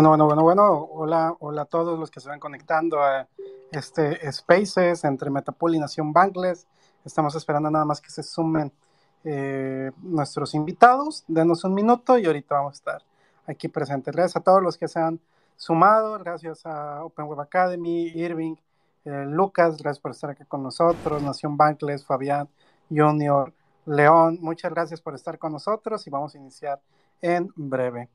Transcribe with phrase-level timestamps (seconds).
[0.00, 0.88] Bueno, bueno, bueno, bueno.
[0.92, 3.28] Hola, hola a todos los que se van conectando a
[3.70, 6.66] este Spaces entre Metapool y Nación Bankless.
[7.04, 8.72] Estamos esperando nada más que se sumen
[9.24, 11.22] eh, nuestros invitados.
[11.28, 13.02] Denos un minuto y ahorita vamos a estar
[13.46, 14.14] aquí presentes.
[14.14, 15.20] Gracias a todos los que se han
[15.56, 16.18] sumado.
[16.18, 18.54] Gracias a Open Web Academy, Irving,
[19.04, 19.76] eh, Lucas.
[19.76, 21.22] Gracias por estar aquí con nosotros.
[21.22, 22.48] Nación Bankless, Fabián,
[22.88, 23.52] Junior,
[23.84, 24.38] León.
[24.40, 26.80] Muchas gracias por estar con nosotros y vamos a iniciar
[27.20, 28.08] en breve.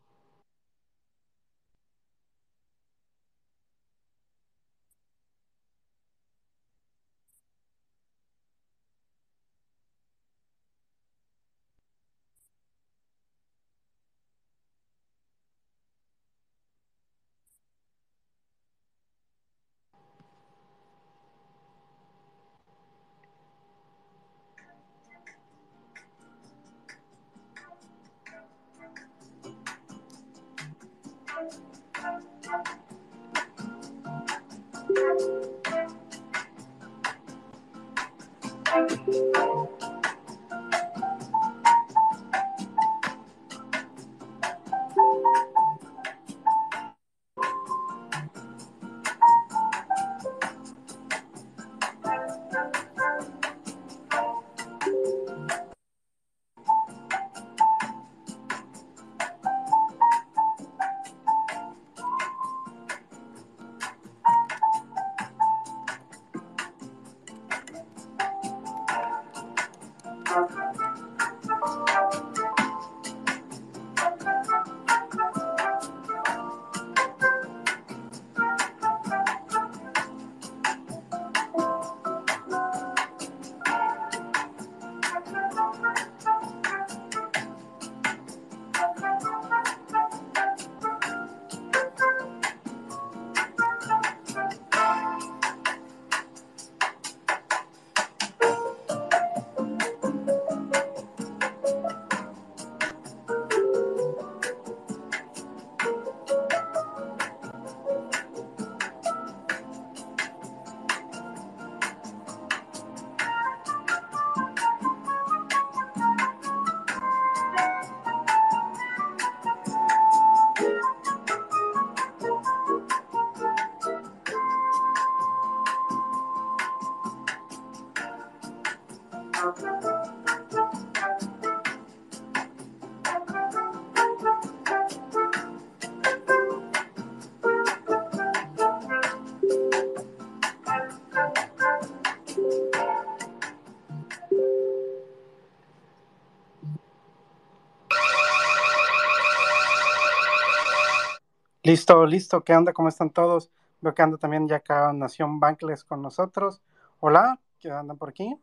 [151.66, 152.44] Listo, listo.
[152.44, 152.74] ¿Qué onda?
[152.74, 153.50] ¿Cómo están todos?
[153.82, 156.62] Veo que anda también ya acá Nación Bankless con nosotros.
[157.00, 158.38] Hola, ¿qué andan por aquí?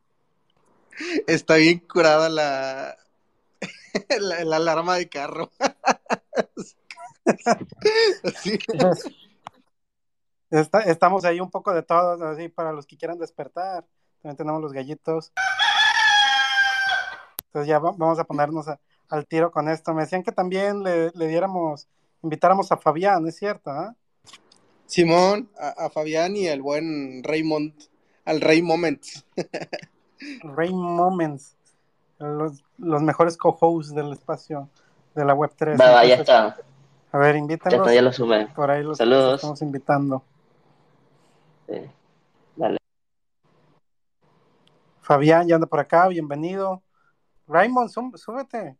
[1.28, 2.96] Está bien curada la,
[4.18, 5.52] la, alarma de carro.
[10.50, 13.86] estamos ahí un poco de todos, así para los que quieran despertar.
[14.20, 15.32] También tenemos los gallitos.
[17.44, 18.66] Entonces ya vamos a ponernos
[19.08, 19.94] al tiro con esto.
[19.94, 21.86] Me decían que también le, le diéramos
[22.22, 23.70] invitáramos a Fabián, ¿es cierto?
[23.70, 23.94] Ah?
[24.86, 27.72] Simón, a, Fabián y el buen Raymond,
[28.24, 29.24] al Rey Moments.
[30.42, 31.56] Rey Moments,
[32.18, 34.68] los, mejores co-hosts del espacio
[35.14, 35.80] de la Web3.
[35.80, 36.56] Va, ya está.
[37.10, 37.86] A ver, invítanos.
[37.86, 38.46] Ya, ya lo sumé.
[38.48, 39.36] Por ahí los Saludos.
[39.36, 40.22] estamos invitando.
[41.66, 41.80] Sí.
[42.56, 42.78] Dale.
[45.00, 46.82] Fabián ya anda por acá, bienvenido.
[47.48, 48.76] Raymond, súbete.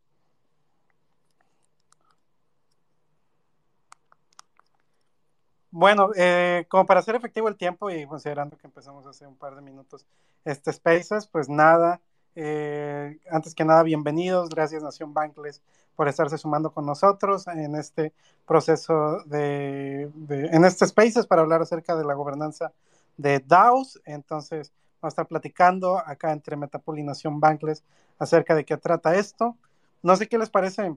[5.72, 9.54] Bueno, eh, como para hacer efectivo el tiempo y considerando que empezamos hace un par
[9.56, 10.04] de minutos
[10.44, 11.98] este Spaces, pues nada,
[12.36, 15.62] eh, antes que nada, bienvenidos, gracias Nación Bankless
[15.96, 18.12] por estarse sumando con nosotros en este
[18.46, 22.72] proceso de, en este Spaces para hablar acerca de la gobernanza
[23.16, 23.98] de DAOs.
[24.04, 27.82] Entonces, a estar platicando acá entre Metapool y Nación Bankless
[28.18, 29.56] acerca de qué trata esto.
[30.02, 30.94] No sé qué les parece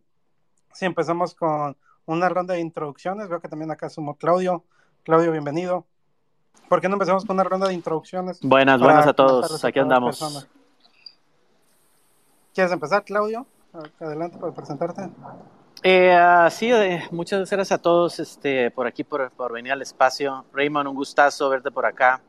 [0.73, 3.29] si empezamos con una ronda de introducciones.
[3.29, 4.63] Veo que también acá sumo Claudio.
[5.03, 5.85] Claudio, bienvenido.
[6.69, 8.39] ¿Por qué no empezamos con una ronda de introducciones?
[8.41, 9.63] Buenas, buenas a todos.
[9.63, 10.47] Aquí andamos.
[12.53, 13.45] ¿Quieres empezar, Claudio?
[13.99, 15.09] Adelante para presentarte.
[15.83, 16.17] Eh,
[16.49, 20.45] sí, eh, muchas gracias a todos este, por aquí, por, por, venir al espacio.
[20.53, 22.21] Raymond, un gustazo verte por acá.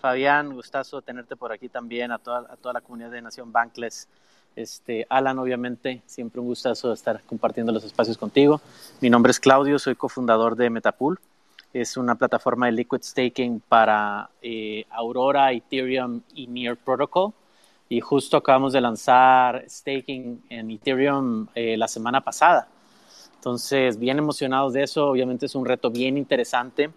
[0.00, 4.08] Fabián, gustazo tenerte por aquí también, a toda, a toda la comunidad de Nación Bankless.
[4.56, 8.60] Este, Alan, obviamente, siempre un gustazo estar compartiendo los espacios contigo.
[9.00, 11.18] Mi nombre es Claudio, soy cofundador de Metapool.
[11.72, 17.32] Es una plataforma de liquid staking para eh, Aurora, Ethereum y Near Protocol
[17.90, 22.68] y justo acabamos de lanzar staking en Ethereum eh, la semana pasada.
[23.34, 26.90] Entonces, bien emocionados de eso, obviamente es un reto bien interesante.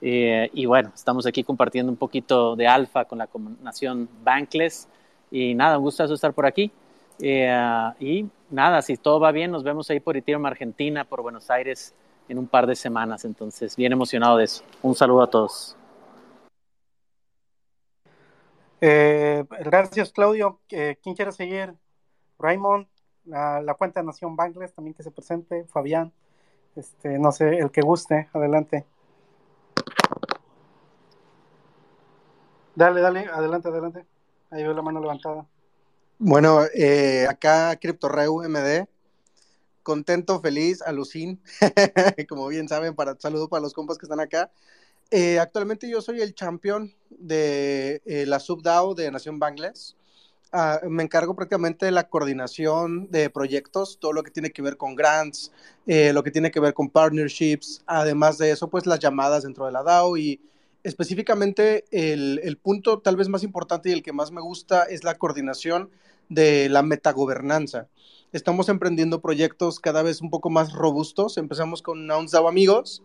[0.00, 3.28] Eh, y bueno, estamos aquí compartiendo un poquito de alfa con la
[3.62, 4.88] nación Bankless.
[5.30, 6.72] Y nada, un gustazo estar por aquí.
[7.22, 11.50] Eh, y nada, si todo va bien, nos vemos ahí por Ethereum Argentina, por Buenos
[11.50, 11.94] Aires
[12.28, 13.24] en un par de semanas.
[13.24, 14.64] Entonces, bien emocionado de eso.
[14.82, 15.76] Un saludo a todos.
[18.80, 20.60] Eh, gracias, Claudio.
[20.70, 21.74] Eh, ¿Quién quiere seguir?
[22.38, 22.86] Raymond,
[23.26, 25.64] la, cuenta de Nación Bangles también que se presente.
[25.66, 26.12] Fabián,
[26.76, 28.86] este, no sé, el que guste, adelante.
[32.74, 34.06] Dale, dale, adelante, adelante.
[34.50, 35.46] Ahí veo la mano levantada.
[36.22, 38.86] Bueno, eh, acá CryptoReu MD,
[39.82, 41.40] contento, feliz, alucin,
[42.28, 44.50] como bien saben, para saludo para los compas que están acá.
[45.10, 49.96] Eh, actualmente yo soy el champion de eh, la subDAO de Nación Bangles.
[50.52, 54.76] Ah, me encargo prácticamente de la coordinación de proyectos, todo lo que tiene que ver
[54.76, 55.52] con grants,
[55.86, 59.66] eh, lo que tiene que ver con partnerships, además de eso, pues las llamadas dentro
[59.66, 60.40] de la DAO y
[60.84, 65.04] específicamente el, el punto tal vez más importante y el que más me gusta es
[65.04, 65.90] la coordinación
[66.30, 67.88] de la metagobernanza.
[68.32, 71.36] Estamos emprendiendo proyectos cada vez un poco más robustos.
[71.36, 73.02] Empezamos con Nouns DAO Amigos,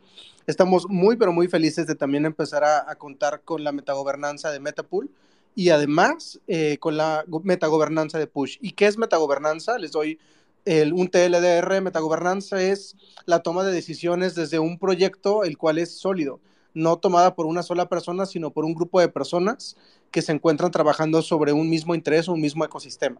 [0.48, 5.10] Estamos muy, pero muy felices de también empezar a, contar con la metagobernanza de Metapool
[5.56, 8.58] y además eh, con la metagobernanza de Push.
[8.62, 9.80] ¿Y qué es metagobernanza?
[9.80, 10.20] Les doy
[10.66, 11.82] el, un TLDR.
[11.82, 12.96] Metagobernanza es
[13.26, 16.40] la toma de decisiones desde un proyecto el cual es sólido,
[16.76, 19.76] no tomada por una sola persona, sino por un grupo de personas
[20.12, 23.20] que se encuentran trabajando sobre un mismo interés, un mismo ecosistema.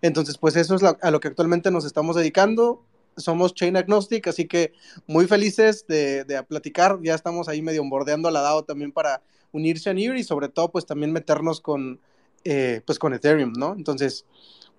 [0.00, 2.82] Entonces, pues eso es a lo que actualmente nos estamos dedicando
[3.16, 4.72] somos Chain Agnostic, así que
[5.06, 6.98] muy felices de, de platicar.
[7.02, 10.70] Ya estamos ahí medio bordeando la DAO también para unirse a NIR y sobre todo
[10.70, 12.00] pues también meternos con,
[12.44, 13.74] eh, pues, con Ethereum, ¿no?
[13.74, 14.26] Entonces,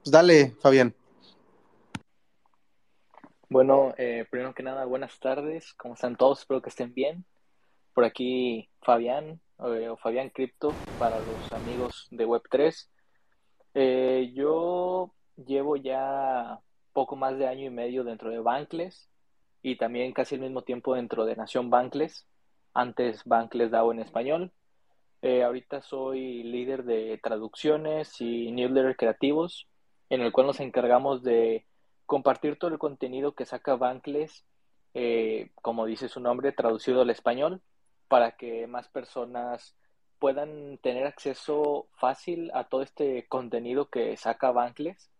[0.04, 0.94] pues dale, Fabián.
[3.48, 5.74] Bueno, eh, primero que nada, buenas tardes.
[5.76, 6.40] ¿Cómo están todos?
[6.40, 7.26] Espero que estén bien.
[7.96, 12.90] Por aquí Fabián, eh, o Fabián Crypto, para los amigos de Web3.
[14.34, 16.60] yo llevo ya
[16.92, 19.10] poco más de año y medio dentro de Bankless
[19.62, 22.28] y también casi el mismo tiempo dentro de Nación Bankless,
[22.74, 24.52] antes Bankless DAO en español.
[25.22, 29.68] Eh, ahorita soy líder de traducciones y newsletter creativos,
[30.10, 31.66] en el cual nos encargamos de
[32.06, 34.46] compartir todo el contenido que saca Bankless,
[34.94, 37.62] eh, como dice su nombre, traducido al español,
[38.16, 39.76] para que más personas
[40.20, 45.12] puedan tener acceso fácil a todo este contenido que saca Bankless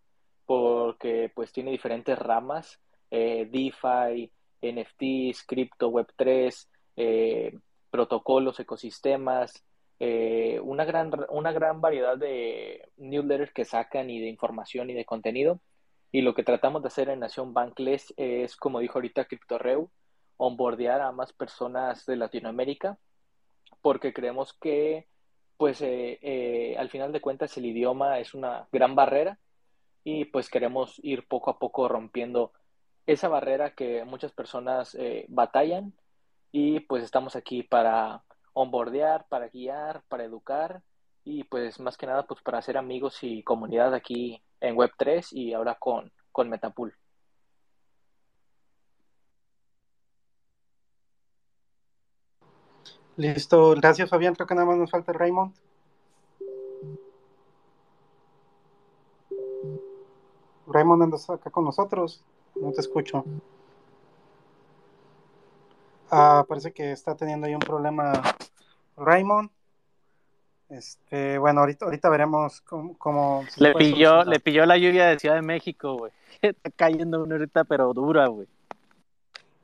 [0.46, 2.80] porque pues tiene diferentes ramas,
[3.12, 7.60] eh, DeFi, NFTs, cripto, Web3, eh,
[7.92, 9.66] protocolos, ecosistemas,
[10.00, 15.04] eh, una, gran, una gran variedad de newsletters que sacan y de información y de
[15.04, 15.60] contenido.
[16.14, 19.92] Y lo que tratamos de hacer en Nación Bankless es, como dijo ahorita CryptoReu,
[20.38, 22.98] onboardear a más personas de Latinoamérica,
[23.82, 25.08] porque creemos que,
[25.58, 29.40] pues, al final de cuentas, el idioma es una gran barrera
[30.06, 32.54] y pues queremos ir poco a poco rompiendo
[33.08, 35.94] esa barrera que muchas personas eh, batallan
[36.52, 38.24] y pues estamos aquí para
[38.54, 40.82] onboardear, para guiar, para educar
[41.24, 45.54] y pues más que nada pues para hacer amigos y comunidad aquí en Web3 y
[45.54, 46.96] ahora con, con Metapool.
[53.18, 55.54] Listo, gracias Fabián, creo que nada más nos falta Raymond.
[60.68, 62.24] Raymond, andas acá con nosotros.
[62.56, 63.24] No te escucho.
[66.10, 68.14] Ah, parece que está teniendo ahí un problema
[68.98, 69.50] Raymond.
[70.70, 75.42] Este, bueno, ahorita, ahorita veremos cómo, le pilló, le pilló la lluvia de Ciudad de
[75.42, 76.12] México, güey.
[76.42, 78.48] Está cayendo una ahorita, pero dura, güey.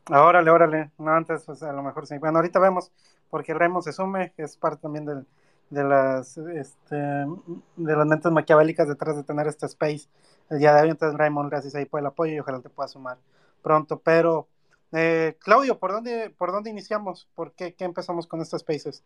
[0.09, 0.91] Órale, órale.
[0.97, 2.17] No, antes, pues, a lo mejor sí.
[2.17, 2.91] Bueno, ahorita vemos,
[3.31, 5.25] porque Raymond se sume, es parte también del,
[5.71, 10.07] de las, este, de las mentes maquiavélicas detrás de tener este space
[10.51, 10.89] el día de hoy.
[10.89, 13.17] Entonces, Raymond, gracias ahí por el apoyo y ojalá te pueda sumar
[13.63, 13.99] pronto.
[13.99, 14.47] Pero,
[14.91, 17.27] eh, Claudio, ¿por dónde, ¿por dónde iniciamos?
[17.33, 19.01] ¿Por qué, qué empezamos con estos spaces?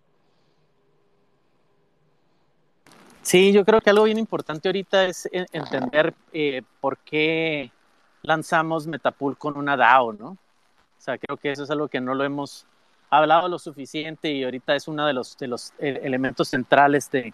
[3.21, 7.71] Sí, yo creo que algo bien importante ahorita es entender eh, por qué
[8.21, 10.29] lanzamos Metapool con una DAO, ¿no?
[10.29, 12.67] O sea, creo que eso es algo que no lo hemos
[13.17, 17.33] hablado lo suficiente y ahorita es uno de los, de los eh, elementos centrales de,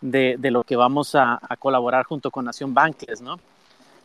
[0.00, 3.38] de, de, lo que vamos a, a, colaborar junto con Nación Bankless, ¿no?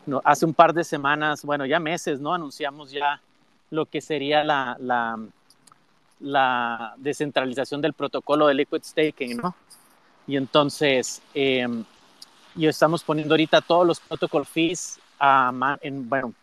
[0.06, 0.22] ¿no?
[0.24, 2.34] Hace un par de semanas, bueno, ya meses, ¿no?
[2.34, 3.22] Anunciamos ya
[3.70, 4.78] lo que sería la,
[6.20, 9.56] la, descentralización del protocolo de liquid staking, ¿no?
[10.28, 11.68] Y entonces, eh,
[12.56, 16.34] estamos poniendo ahorita todos los protocol fees a, en, bueno,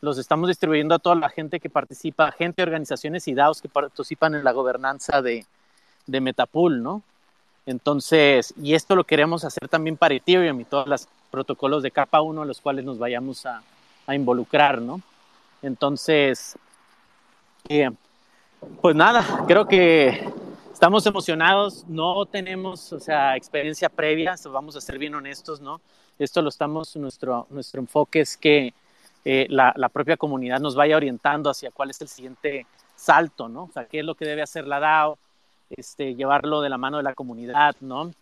[0.00, 4.34] los estamos distribuyendo a toda la gente que participa, gente, organizaciones y DAOs que participan
[4.34, 5.44] en la gobernanza de,
[6.06, 7.02] de Metapool, ¿no?
[7.66, 12.20] Entonces, y esto lo queremos hacer también para Ethereum y todos los protocolos de capa
[12.22, 13.62] 1 a los cuales nos vayamos a,
[14.06, 15.00] a involucrar, ¿no?
[15.62, 16.56] Entonces,
[17.68, 17.90] eh,
[18.80, 20.26] pues nada, creo que
[20.72, 25.80] estamos emocionados, no tenemos, o sea, experiencia previa, vamos a ser bien honestos, ¿no?
[26.18, 28.74] Esto lo estamos, nuestro, nuestro enfoque es que
[29.24, 33.64] eh, la, propia comunidad nos vaya orientando hacia cuál es el siguiente salto, ¿no?
[33.64, 35.18] O sea, qué es lo que debe hacer la DAO,
[35.70, 38.12] este, llevarlo de la mano de la comunidad, ¿no?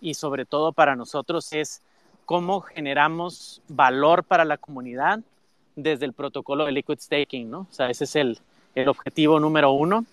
[0.00, 1.80] Y sobre todo para nosotros es
[2.24, 5.20] cómo generamos valor para la comunidad
[5.76, 7.60] desde el protocolo de liquid staking, ¿no?
[7.60, 8.38] O sea, ese es el,
[8.74, 10.04] el objetivo número uno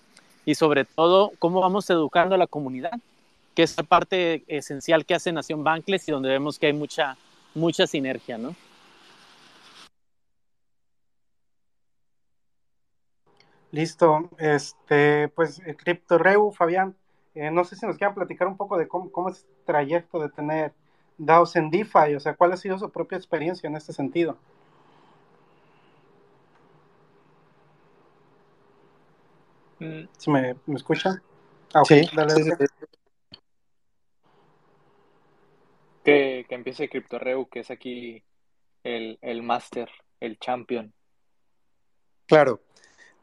[0.44, 2.92] y sobre todo cómo vamos educando a la comunidad,
[3.54, 7.16] que es la parte esencial que hace Nación Bankless y donde vemos que hay mucha,
[7.54, 8.54] mucha sinergia, ¿no?
[13.72, 16.96] Listo, este, pues eh, CryptoReu, Fabián,
[17.34, 20.18] eh, no sé si nos quieran platicar un poco de cómo, cómo es el trayecto
[20.18, 20.72] de tener
[21.18, 24.36] DAOs en DeFi, o sea, cuál ha sido su propia experiencia en este sentido.
[30.18, 31.22] ¿Sí me, me escuchan?
[31.72, 32.04] Ah, okay.
[32.04, 32.66] sí, dale, dale.
[36.04, 38.24] Que, que empiece CryptoReu, que es aquí
[38.82, 40.92] el, el máster, el champion.
[42.26, 42.60] Claro.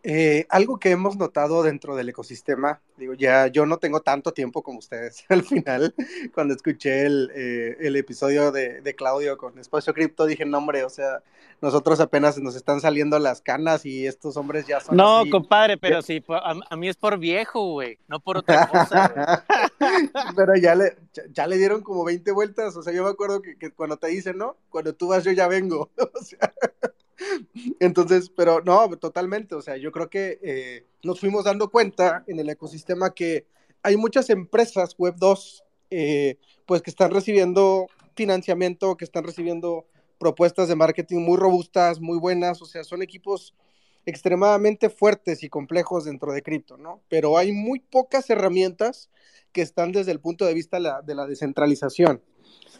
[0.03, 4.61] Eh, algo que hemos notado dentro del ecosistema, digo, ya yo no tengo tanto tiempo
[4.61, 5.93] como ustedes al final,
[6.33, 10.83] cuando escuché el, eh, el episodio de, de, Claudio con Espacio Cripto, dije, no hombre,
[10.83, 11.23] o sea,
[11.61, 14.95] nosotros apenas nos están saliendo las canas y estos hombres ya son...
[14.95, 15.29] No, así.
[15.29, 19.45] compadre, pero sí, a, a, mí es por viejo, güey, no por otra cosa.
[20.35, 23.41] pero ya le, ya, ya, le dieron como 20 vueltas, o sea, yo me acuerdo
[23.41, 24.55] que, que cuando te dicen, ¿no?
[24.69, 26.53] Cuando tú vas, yo ya vengo, o sea...
[27.79, 32.39] Entonces, pero no, totalmente, o sea, yo creo que eh, nos fuimos dando cuenta en
[32.39, 33.45] el ecosistema que
[33.83, 39.85] hay muchas empresas Web 2, eh, pues que están recibiendo financiamiento, que están recibiendo
[40.19, 43.53] propuestas de marketing muy robustas, muy buenas, o sea, son equipos
[44.05, 47.01] extremadamente fuertes y complejos dentro de cripto, ¿no?
[47.09, 49.09] Pero hay muy pocas herramientas
[49.51, 52.21] que están desde el punto de vista la, de la descentralización.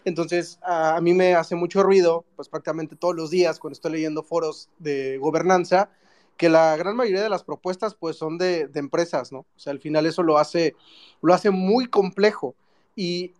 [0.05, 4.23] Entonces, a, mí me hace mucho ruido, pues prácticamente todos los días cuando estoy leyendo
[4.23, 5.89] foros de gobernanza,
[6.37, 9.39] que la gran mayoría de las propuestas pues son de, empresas, ¿no?
[9.39, 10.75] O sea, al final eso lo hace,
[11.21, 12.55] lo hace muy complejo.
[12.95, 13.33] Y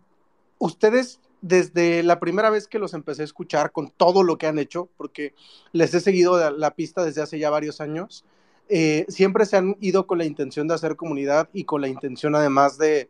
[0.58, 4.58] ustedes, desde la primera vez que los empecé a escuchar con todo lo que han
[4.58, 5.34] hecho, porque
[5.72, 8.24] les he seguido la, la pista desde hace ya varios años,
[8.68, 12.34] eh, siempre se han ido con la intención de hacer comunidad y con la intención
[12.34, 13.08] además de,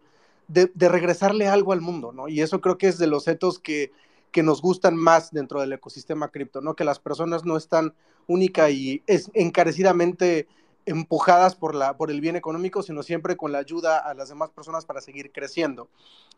[0.48, 2.28] de, de, regresarle algo al mundo, ¿no?
[2.28, 3.92] Y eso creo que es de los etos que,
[4.32, 6.74] que nos gustan más dentro del ecosistema cripto, ¿no?
[6.74, 7.94] Que las personas no están
[8.26, 10.46] única y es encarecidamente
[10.88, 14.48] empujadas por, la, por el bien económico, sino siempre con la ayuda a las demás
[14.50, 15.88] personas para seguir creciendo,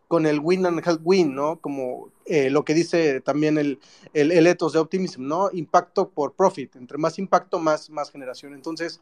[0.08, 1.60] con el win and help win, ¿no?
[1.60, 3.78] Como eh, lo que dice también el,
[4.12, 5.50] el, el, ethos de Optimism, ¿no?
[5.52, 8.52] Impacto por profit, entre más impacto, más, más generación.
[8.54, 9.00] Entonces,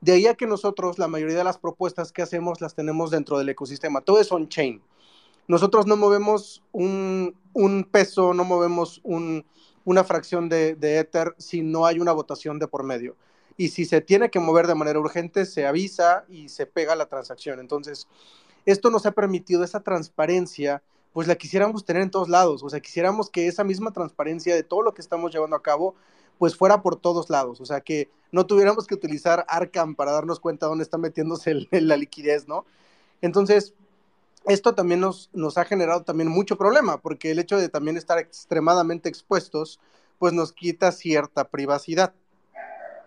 [0.00, 3.38] de ahí a que nosotros la mayoría de las propuestas que hacemos las tenemos dentro
[3.38, 4.82] del ecosistema, todo es on-chain.
[5.46, 9.46] Nosotros no movemos un, un peso, no movemos un,
[9.84, 13.16] una fracción de, de Ether si no hay una votación de por medio
[13.58, 17.06] y si se tiene que mover de manera urgente, se avisa y se pega la
[17.06, 17.58] transacción.
[17.58, 18.06] Entonces,
[18.64, 20.80] esto nos ha permitido esa transparencia,
[21.12, 24.62] pues la quisiéramos tener en todos lados, o sea, quisiéramos que esa misma transparencia de
[24.62, 25.96] todo lo que estamos llevando a cabo,
[26.38, 30.38] pues fuera por todos lados, o sea, que no tuviéramos que utilizar Arkham para darnos
[30.38, 32.64] cuenta dónde está metiéndose la liquidez, ¿no?
[33.22, 33.74] Entonces,
[34.46, 38.18] esto también nos, nos ha generado también mucho problema, porque el hecho de también estar
[38.18, 39.80] extremadamente expuestos,
[40.20, 42.14] pues nos quita cierta privacidad.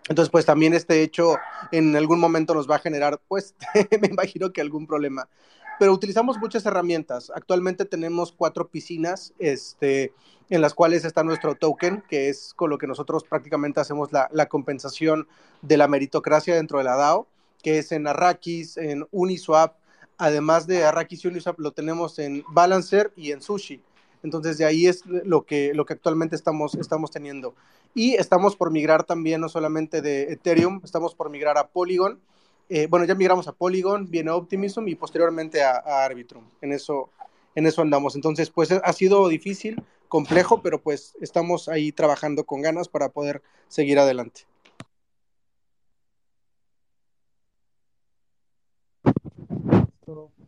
[0.08, 1.36] Entonces, pues también este hecho
[1.70, 3.54] en algún momento nos va a generar, pues,
[4.00, 5.28] me imagino que algún problema.
[5.78, 7.32] pero utilizamos muchas herramientas.
[7.34, 10.12] Actualmente tenemos cuatro piscinas este,
[10.50, 14.28] en las cuales está nuestro token, que es con lo que nosotros prácticamente hacemos la,
[14.32, 15.26] la compensación
[15.62, 17.26] de la meritocracia dentro de la DAO,
[17.62, 19.76] que es en Arrakis, en Uniswap,
[20.18, 23.82] además de Arrakis y Uniswap lo tenemos en Balancer y en Sushi.
[24.22, 27.54] Entonces de ahí es lo que, lo que actualmente estamos, estamos teniendo.
[27.94, 32.20] Y estamos por migrar también no solamente de Ethereum, estamos por migrar a Polygon.
[32.68, 36.44] Eh, bueno, ya migramos a Polygon, viene Optimism y posteriormente a, a, Arbitrum.
[36.60, 37.10] En eso,
[37.54, 38.14] en eso andamos.
[38.14, 43.42] Entonces, pues ha sido difícil, complejo, pero pues estamos ahí trabajando con ganas para poder
[43.68, 44.42] seguir adelante.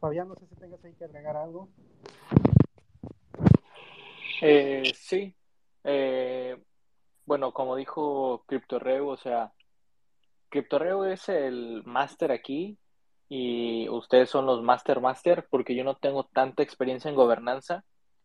[0.05, 1.67] Fabián, no sé si tengas ahí que agregar algo.
[4.41, 5.35] Eh, sí.
[5.85, 6.57] Eh,
[7.27, 9.53] bueno, como dijo CryptoReu, o sea,
[10.49, 12.79] CryptoReu es el máster aquí
[13.29, 17.85] y ustedes son los master master porque yo no tengo tanta experiencia en gobernanza,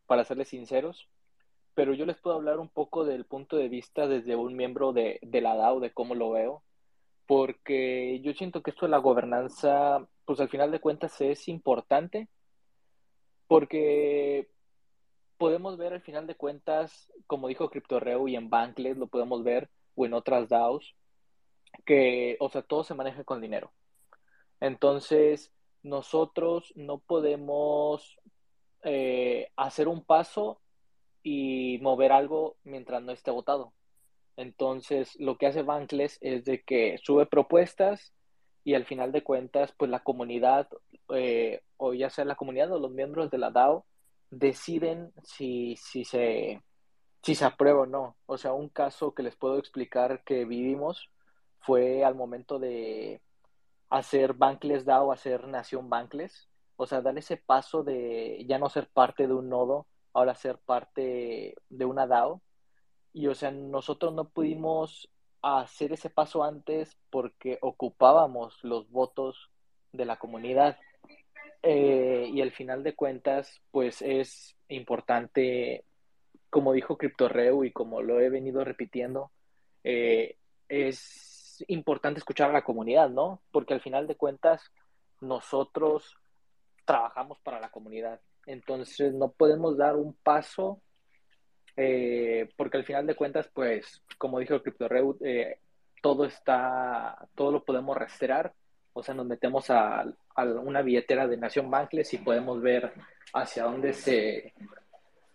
[0.09, 1.07] para serles sinceros,
[1.75, 5.19] pero yo les puedo hablar un poco del punto de vista desde un miembro de,
[5.21, 6.63] de la DAO, de cómo lo veo,
[7.27, 12.27] porque yo siento que esto de la gobernanza, pues al final de cuentas es importante,
[13.47, 14.49] porque
[15.39, 19.69] podemos ver al final de cuentas, como dijo CryptoReu y en Bankless lo podemos ver,
[19.96, 20.96] o en otras DAOs,
[21.86, 23.72] que, o sea, todo se maneja con dinero.
[24.60, 28.19] Entonces, nosotros no podemos
[28.84, 30.62] eh, hacer un paso
[31.24, 33.74] y mover algo mientras no esté votado.
[34.36, 38.13] Entonces, lo que hace Bankless es de que sube propuestas
[38.63, 40.67] y al final de cuentas, pues la comunidad,
[41.15, 43.86] eh, o ya sea la comunidad o los miembros de la DAO,
[44.29, 46.62] deciden si, si, se,
[47.24, 48.17] si se aprueba o no.
[48.25, 51.09] O sea, un caso que les puedo explicar que vivimos
[51.59, 53.21] fue al momento de
[53.89, 56.48] hacer Bankless DAO, hacer Nación Bankless.
[56.77, 60.57] O sea, dar ese paso de ya no ser parte de un nodo, ahora ser
[60.59, 62.41] parte de una DAO.
[63.12, 65.10] Y o sea, nosotros no pudimos
[65.41, 69.49] hacer ese paso antes porque ocupábamos los votos
[69.91, 70.77] de la comunidad.
[71.62, 75.84] Eh, y al final de cuentas, pues es importante,
[76.50, 79.32] como dijo CryptoReu y como lo he venido repitiendo,
[79.84, 80.38] eh,
[80.69, 83.41] es importante escuchar a la comunidad, ¿no?
[83.52, 84.72] Porque al final de cuentas,
[85.22, 86.17] nosotros
[86.86, 88.22] trabajamos para la comunidad.
[88.45, 90.82] Entonces, no podemos dar un paso,
[91.76, 95.60] eh, porque al final de cuentas, pues, como dijo CryptoReu, eh,
[96.02, 98.54] todo está, todo lo podemos rastrear
[98.93, 100.02] o sea, nos metemos a,
[100.36, 102.91] a una billetera de Nación Bankless y podemos ver
[103.34, 104.54] hacia dónde se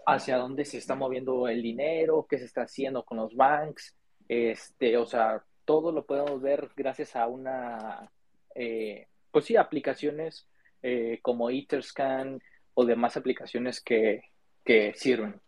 [0.06, 3.94] hacia dónde se está moviendo el dinero, qué se está haciendo con los banks,
[4.28, 8.10] este, o sea, todo lo podemos ver gracias a una,
[8.54, 10.46] eh, pues sí, aplicaciones
[10.82, 12.40] eh, como Etherscan
[12.74, 14.22] o demás aplicaciones que,
[14.64, 15.40] que sirven.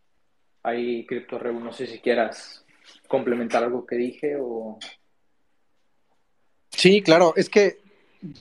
[0.63, 2.65] Ahí, CryptoRev, no sé si quieras
[3.09, 4.79] complementar algo que dije o...
[6.71, 7.79] Sí, claro, es que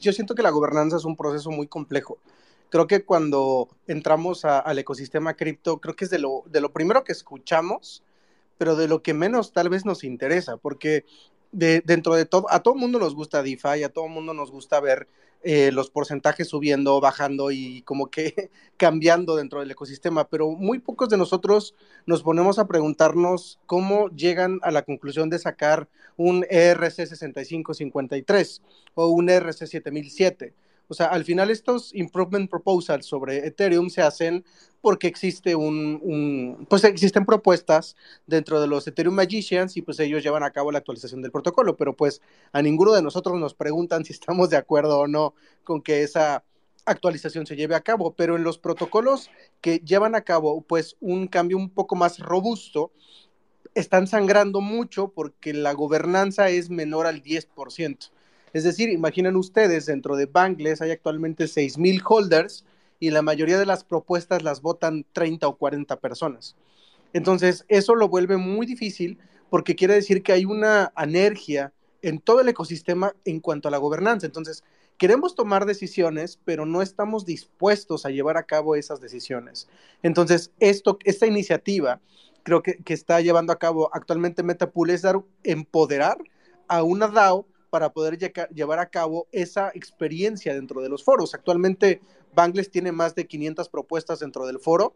[0.01, 2.17] yo siento que la gobernanza es un proceso muy complejo.
[2.69, 6.43] Creo que cuando entramos al ecosistema cripto, creo que es de lo,
[6.73, 8.03] primero que escuchamos,
[8.57, 11.05] pero de lo que menos tal vez nos interesa, porque
[11.51, 14.79] de, dentro de todo, a todo mundo nos gusta DeFi, a todo mundo nos gusta
[14.79, 15.07] ver
[15.47, 21.07] eh, los porcentajes subiendo, bajando y como que cambiando dentro del ecosistema, pero muy pocos
[21.07, 21.75] de nosotros
[22.07, 28.63] nos ponemos a preguntarnos cómo llegan a la conclusión de sacar un ERC 6553
[28.95, 30.55] o un ERC 7007
[30.87, 34.45] o sea, al final estos improvement proposals sobre Ethereum se hacen
[34.81, 37.95] porque existe un, un, pues existen propuestas
[38.27, 41.75] dentro de los Ethereum Magicians y pues ellos llevan a cabo la actualización del protocolo,
[41.75, 42.21] pero pues
[42.51, 46.43] a ninguno de nosotros nos preguntan si estamos de acuerdo o no con que esa
[46.85, 51.27] actualización se lleve a cabo, pero en los protocolos que llevan a cabo pues un
[51.27, 52.91] cambio un poco más robusto,
[53.73, 58.11] están sangrando mucho porque la gobernanza es menor al 10%.
[58.55, 62.63] Es decir, imaginen ustedes, dentro de Bankless hay actualmente 6.000 holders
[63.01, 66.55] y la mayoría de las propuestas las votan 30 o 40 personas.
[67.11, 69.17] Entonces, eso lo vuelve muy difícil
[69.49, 73.77] porque quiere decir que hay una anergia en todo el ecosistema en cuanto a la
[73.77, 74.25] gobernanza.
[74.25, 74.63] Entonces,
[74.97, 79.67] queremos tomar decisiones, pero no estamos dispuestos a llevar a cabo esas decisiones.
[80.01, 81.99] Entonces, esto, esta iniciativa
[82.43, 86.19] creo que, que está llevando a cabo actualmente Metapool es dar, empoderar
[86.69, 88.17] a una DAO para poder
[88.53, 91.33] llevar a cabo esa experiencia dentro de los foros.
[91.33, 91.99] Actualmente
[92.33, 94.93] Bangles tiene más de 500 propuestas dentro del foro.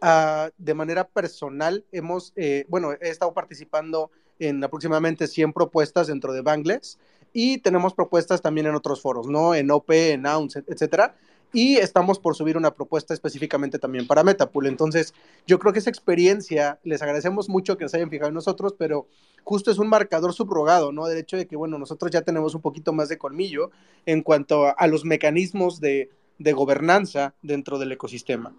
[0.00, 6.32] Uh, de manera personal, hemos, eh, bueno, he estado participando en aproximadamente 100 propuestas dentro
[6.32, 7.00] de Bangles
[7.32, 9.56] y tenemos propuestas también en otros foros, ¿no?
[9.56, 10.24] En OP, en
[10.68, 11.16] etcétera.
[11.52, 14.66] Y estamos por subir una propuesta específicamente también para Metapool.
[14.66, 15.14] Entonces,
[15.46, 19.06] yo creo que esa experiencia, les agradecemos mucho que se hayan fijado en nosotros, pero
[19.42, 21.06] justo es un marcador subrogado, ¿no?
[21.06, 23.70] Del hecho de que, bueno, nosotros ya tenemos un poquito más de colmillo
[24.06, 28.52] en cuanto a, a los mecanismos de, de gobernanza dentro del ecosistema.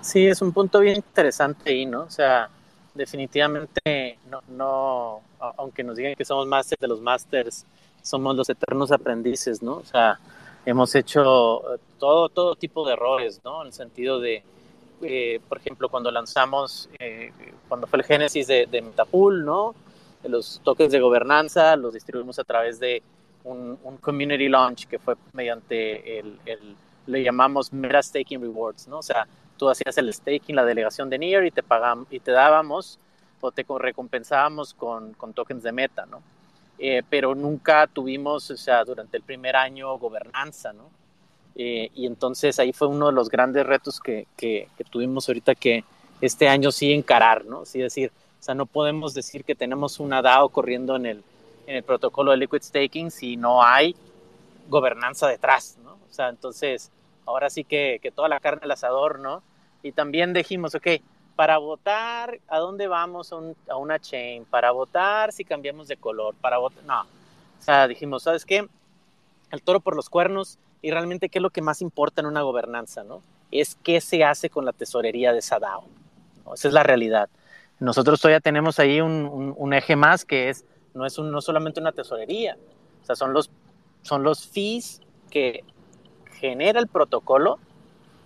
[0.00, 2.02] Sí, es un punto bien interesante ahí, ¿no?
[2.02, 2.48] O sea,
[2.98, 5.22] definitivamente no, no,
[5.56, 7.64] aunque nos digan que somos másteres de los másters,
[8.02, 9.76] somos los eternos aprendices, ¿no?
[9.76, 10.18] O sea,
[10.66, 13.62] hemos hecho eh, todo, todo tipo de errores, ¿no?
[13.62, 14.42] En el sentido de,
[15.02, 17.32] eh, por ejemplo, cuando lanzamos, eh,
[17.68, 19.74] cuando fue el génesis de, Metapool, ¿no?
[20.24, 23.02] Los toques de gobernanza, los distribuimos a través de
[23.44, 28.98] un, un community launch que fue mediante el, el, le llamamos Meta Staking Rewards, ¿no?
[28.98, 29.26] O sea,
[29.58, 32.98] tú hacías el staking, la delegación de NEAR y te pagamos y te dábamos
[33.40, 36.22] o te recompensábamos con, con tokens de meta, ¿no?
[36.78, 40.90] Eh, pero nunca tuvimos, o sea, durante el primer año gobernanza, ¿no?
[41.56, 45.56] Eh, y entonces ahí fue uno de los grandes retos que, que, que, tuvimos ahorita
[45.56, 45.82] que
[46.20, 47.64] este año sí encarar, ¿no?
[47.64, 51.24] Sí decir, o sea, no podemos decir que tenemos una DAO corriendo en el,
[51.66, 53.96] en el protocolo de liquid staking si no hay
[54.68, 55.94] gobernanza detrás, ¿no?
[55.94, 56.92] O sea, entonces
[57.26, 59.42] ahora sí que, que toda la carne al asador, ¿no?
[59.82, 60.86] Y también dijimos, ok,
[61.36, 64.44] para votar, ¿a dónde vamos a, un, a, una chain?
[64.44, 67.02] Para votar si cambiamos de color, para votar, no.
[67.02, 68.68] O sea, dijimos, ¿sabes qué?
[69.50, 72.42] El toro por los cuernos y realmente qué es lo que más importa en una
[72.42, 73.22] gobernanza, ¿no?
[73.50, 75.84] Es qué se hace con la tesorería de esa DAO.
[76.44, 76.54] ¿no?
[76.54, 77.28] Esa es la realidad.
[77.80, 80.64] Nosotros todavía tenemos ahí un, un, un eje más que es,
[80.94, 82.56] no es un, no solamente una tesorería,
[83.02, 83.50] o sea, son los,
[84.02, 85.62] son los fees que
[86.40, 87.58] genera el protocolo,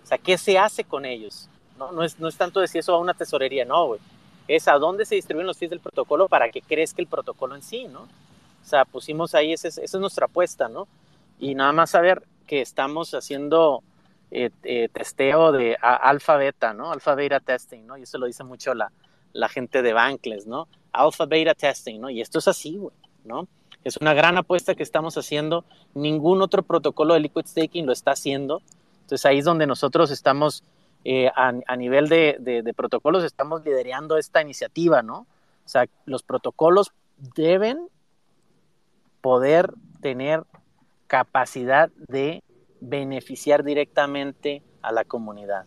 [0.03, 1.49] o sea, ¿qué se hace con ellos?
[1.77, 3.99] No, no, es, no es tanto decir eso a una tesorería, no, güey.
[4.47, 7.61] Es a dónde se distribuyen los fees del protocolo para que crezca el protocolo en
[7.61, 8.01] sí, ¿no?
[8.01, 10.87] O sea, pusimos ahí, esa es, esa es nuestra apuesta, ¿no?
[11.39, 13.83] Y nada más saber que estamos haciendo
[14.31, 16.91] eh, eh, testeo de alfa beta, ¿no?
[16.91, 17.97] Alfa beta testing, ¿no?
[17.97, 18.91] Y eso lo dice mucho la,
[19.33, 20.67] la gente de Bankless, ¿no?
[20.91, 22.09] Alpha beta testing, ¿no?
[22.09, 23.47] Y esto es así, güey, ¿no?
[23.83, 25.65] Es una gran apuesta que estamos haciendo.
[25.93, 28.61] Ningún otro protocolo de liquid staking lo está haciendo.
[29.03, 30.63] Entonces ahí es donde nosotros estamos,
[31.03, 35.27] eh, a, nivel de, protocolos, estamos liderando esta iniciativa, ¿no?
[35.65, 36.91] O sea, los protocolos
[37.35, 37.87] deben
[39.21, 40.43] poder tener
[41.07, 42.43] capacidad de
[42.79, 45.65] beneficiar directamente a la comunidad.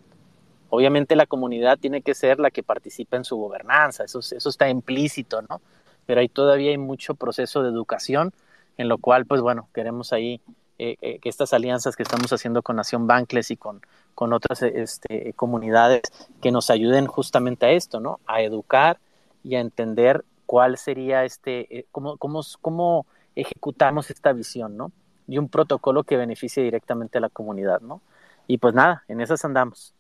[0.68, 4.68] Obviamente la comunidad tiene que ser la que participa en su gobernanza, eso, eso está
[4.68, 5.60] implícito, ¿no?
[6.06, 8.32] Pero ahí todavía hay mucho proceso de educación,
[8.76, 10.40] en lo cual, pues bueno, queremos ahí
[10.78, 13.80] eh, eh, que estas alianzas que estamos haciendo con Nación Bankless y con,
[14.14, 16.02] con otras este, comunidades
[16.42, 18.20] que nos ayuden justamente a esto, ¿no?
[18.26, 18.98] A educar
[19.42, 24.92] y a entender cuál sería este, eh, cómo, cómo, cómo ejecutamos esta visión, ¿no?
[25.26, 28.02] Y un protocolo que beneficie directamente a la comunidad, ¿no?
[28.46, 29.94] Y pues nada, en esas andamos.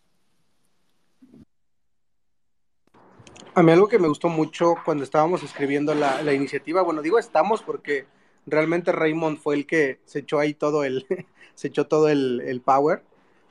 [3.54, 7.18] A mí algo que me gustó mucho cuando estábamos escribiendo la, la, iniciativa, bueno, digo
[7.18, 8.06] estamos porque
[8.46, 11.06] realmente Raymond fue el que se echó ahí todo el,
[11.54, 13.02] se echó todo el, el power,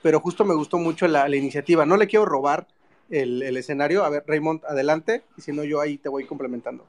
[0.02, 1.86] pero justo me gustó mucho la, la iniciativa.
[1.86, 2.68] No le quiero robar
[3.10, 4.04] el, el, escenario.
[4.04, 6.86] A ver, Raymond, adelante, y si no yo ahí te voy complementando.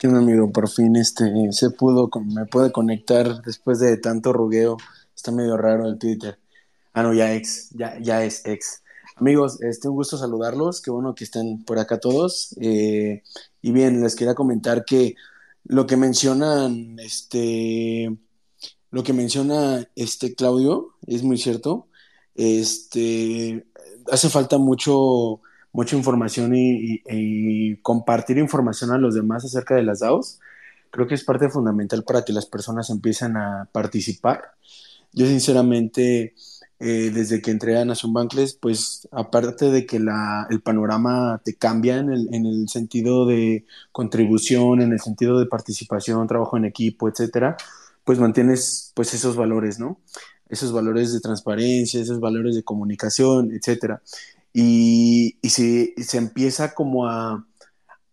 [0.00, 0.50] ¿Qué onda, amigo?
[0.50, 4.78] Por fin este, se pudo, me puede conectar después de tanto rugueo.
[5.14, 6.38] Está medio raro el Twitter.
[6.94, 8.82] Ah, no, ya ex, ya, ya es ex.
[9.16, 12.56] Amigos, este, un gusto saludarlos, qué bueno que estén por acá todos.
[12.58, 13.22] Eh,
[13.60, 15.16] y bien, les quería comentar que
[15.64, 18.16] lo que mencionan, este,
[18.90, 21.88] lo que menciona este Claudio es muy cierto.
[22.34, 23.66] Este,
[24.10, 25.40] hace falta mucho,
[25.72, 30.40] mucha información y, y, y, compartir información a los demás acerca de las DAOs.
[30.90, 34.52] Creo que es parte fundamental para que las personas empiecen a participar.
[35.12, 36.34] Yo sinceramente
[36.82, 41.98] eh, desde que entré a Nación Bankless, pues aparte de que el panorama te cambia
[41.98, 47.06] en el, en el, sentido de contribución, en el sentido de participación, trabajo en equipo,
[47.06, 47.58] etcétera,
[48.02, 50.00] pues mantienes pues esos valores, ¿no?
[50.48, 54.00] Esos valores de transparencia, esos valores de comunicación, etcétera.
[54.54, 57.46] Y, y se, se, empieza como a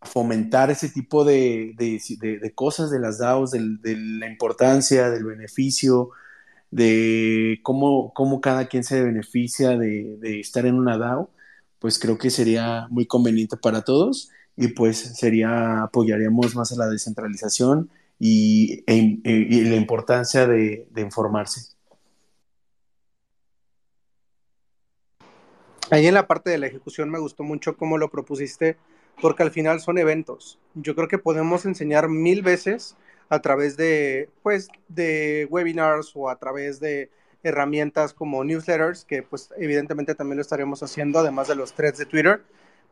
[0.01, 2.01] fomentar ese tipo de, de,
[2.39, 6.11] de cosas de las DAOs, de la importancia, del beneficio,
[6.71, 11.29] de cómo, cómo cada quien se beneficia de, de, estar en una DAO,
[11.79, 16.87] pues creo que sería muy conveniente para todos y pues sería, apoyaríamos más a la
[16.87, 21.75] descentralización y, e, y la importancia de, de, informarse.
[25.91, 28.77] Ahí en la parte de la ejecución me gustó mucho cómo lo propusiste,
[29.21, 30.59] porque al final son eventos.
[30.73, 32.97] Yo creo que podemos enseñar mil veces
[33.29, 37.09] a través de, pues, de webinars o a través de
[37.43, 42.05] herramientas como newsletters, que pues evidentemente también lo estaremos haciendo, además de los threads de
[42.05, 42.41] Twitter,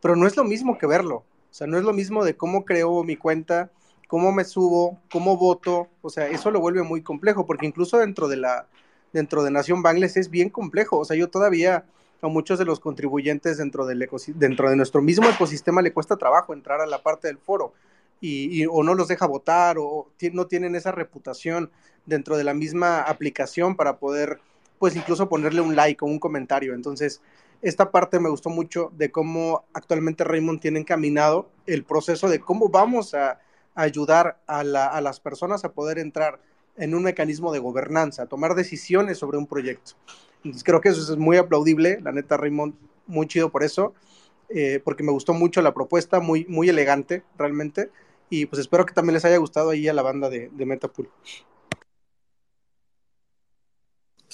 [0.01, 1.17] pero no es lo mismo que verlo.
[1.17, 3.71] O sea, no es lo mismo de cómo creo mi cuenta,
[4.07, 8.27] cómo me subo, cómo voto, o sea, eso lo vuelve muy complejo, porque incluso dentro
[8.27, 8.67] de la,
[9.13, 11.85] dentro de Nación Bangles es bien complejo, o sea, yo todavía
[12.21, 16.53] a muchos de los contribuyentes dentro, del dentro de nuestro mismo ecosistema le cuesta trabajo
[16.53, 17.73] entrar a la parte del foro,
[18.21, 21.71] y, o no los deja votar, o no tienen esa reputación
[22.05, 24.39] dentro de la misma aplicación para poder,
[24.79, 27.21] pues incluso ponerle un like o un comentario, entonces
[27.61, 32.69] esta parte me gustó mucho de cómo actualmente Raymond tiene encaminado el proceso de cómo
[32.69, 33.39] vamos a
[33.73, 36.39] ayudar a, las personas a poder entrar
[36.77, 39.93] en un mecanismo de gobernanza, a tomar decisiones sobre un proyecto.
[40.37, 42.75] Entonces creo que eso es muy aplaudible, la neta Raymond,
[43.07, 43.93] muy chido por eso,
[44.49, 47.89] eh, porque me gustó mucho la propuesta, muy, muy elegante realmente,
[48.29, 51.09] y pues espero que también les haya gustado ahí a la banda de, de Metapool.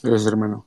[0.03, 0.65] Gracias, hermano.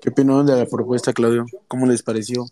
[0.00, 1.46] ¿Qué opinaron de la propuesta, Claudio?
[1.68, 2.46] ¿Cómo les pareció?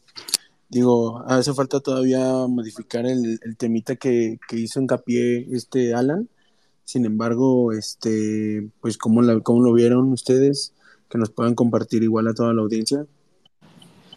[0.69, 6.29] Digo, hace falta todavía modificar el, temita que, que, hizo hincapié este Alan.
[6.85, 10.75] Sin embargo, este, pues ¿cómo, la, cómo lo vieron ustedes,
[11.09, 13.07] que nos puedan compartir igual a toda la audiencia.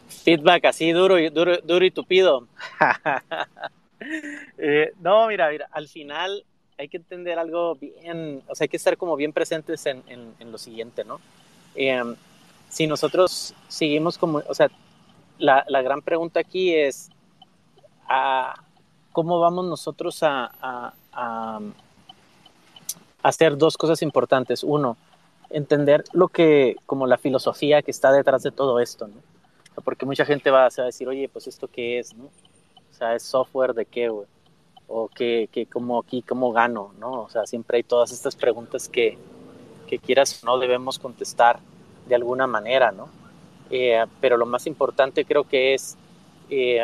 [0.08, 2.48] Feedback así duro y duro, duro y tupido.
[4.60, 6.46] Eh, no, mira, mira, al final
[6.78, 10.52] hay que entender algo bien, o sea, hay que estar como bien presentes en, en,
[10.52, 11.20] lo siguiente, ¿no?
[11.76, 12.04] Eh,
[12.70, 14.70] si nosotros seguimos como, o sea,
[15.40, 17.10] la, la gran pregunta aquí es,
[18.08, 18.64] a, ah,
[19.12, 21.60] ¿cómo vamos nosotros a, a, a,
[23.24, 24.64] hacer dos cosas importantes?
[24.64, 24.98] Uno,
[25.50, 29.16] entender lo que, como la filosofía que está detrás de todo esto, ¿no?
[29.84, 32.26] Porque mucha gente va, a decir, oye, pues esto qué es, ¿no?
[32.26, 34.28] O sea, es software de qué, güey.
[34.88, 37.24] O qué, qué, cómo aquí, cómo gano, ¿no?
[37.24, 39.18] O sea, siempre hay todas estas preguntas que,
[39.88, 41.60] que quieras o no debemos contestar
[42.08, 43.10] de alguna manera, ¿no?
[43.70, 45.98] Eh, pero lo más importante creo que es
[46.50, 46.82] eh,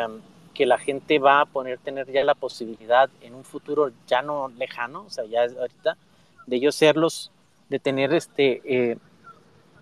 [0.52, 4.48] que la gente va a poner, tener ya la posibilidad en un futuro ya no
[4.48, 5.96] lejano, o sea, ya ahorita,
[6.46, 7.30] de ellos serlos,
[7.68, 8.98] de tener este, eh,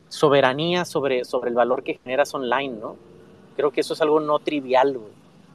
[0.09, 2.97] soberanía sobre, sobre el valor que generas online, ¿no?
[3.57, 4.99] Creo que eso es algo no trivial,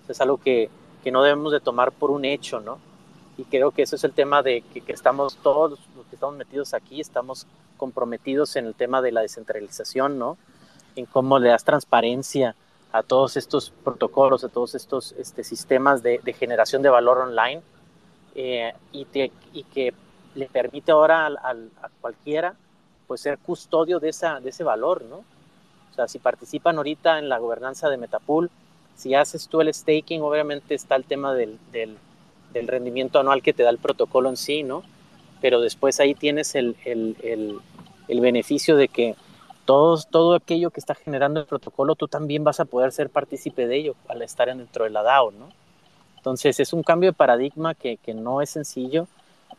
[0.08, 0.70] es algo que,
[1.04, 2.80] que, no debemos de tomar por un hecho, ¿no?
[3.38, 6.36] Y creo que eso es el tema de que, que estamos todos los que estamos
[6.36, 7.46] metidos aquí, estamos
[7.78, 10.38] comprometidos en el tema de la descentralización, ¿no?
[10.96, 12.56] En cómo le das transparencia
[12.92, 17.62] a todos estos protocolos, a todos estos este, sistemas de, generación de valor online
[18.36, 19.06] eh, y,
[19.54, 19.94] y, que
[20.38, 22.56] le permite ahora a cualquiera
[23.08, 25.18] pues ser custodio de, esa, de ese valor, ¿no?
[25.18, 28.52] O sea, si participan ahorita en la gobernanza de Metapool,
[28.96, 31.98] si haces tú el staking, obviamente está el tema del, del,
[32.68, 34.82] rendimiento anual que te da el protocolo en sí, ¿no?
[35.42, 37.60] pero después ahí tienes el, el, el,
[38.08, 39.16] el beneficio de que
[39.66, 43.68] todos, todo aquello que está generando el protocolo, tú también vas a poder ser partícipe
[43.68, 45.50] de ello al estar dentro de la DAO, ¿no?
[46.16, 49.08] Entonces es un cambio de paradigma que, que no es sencillo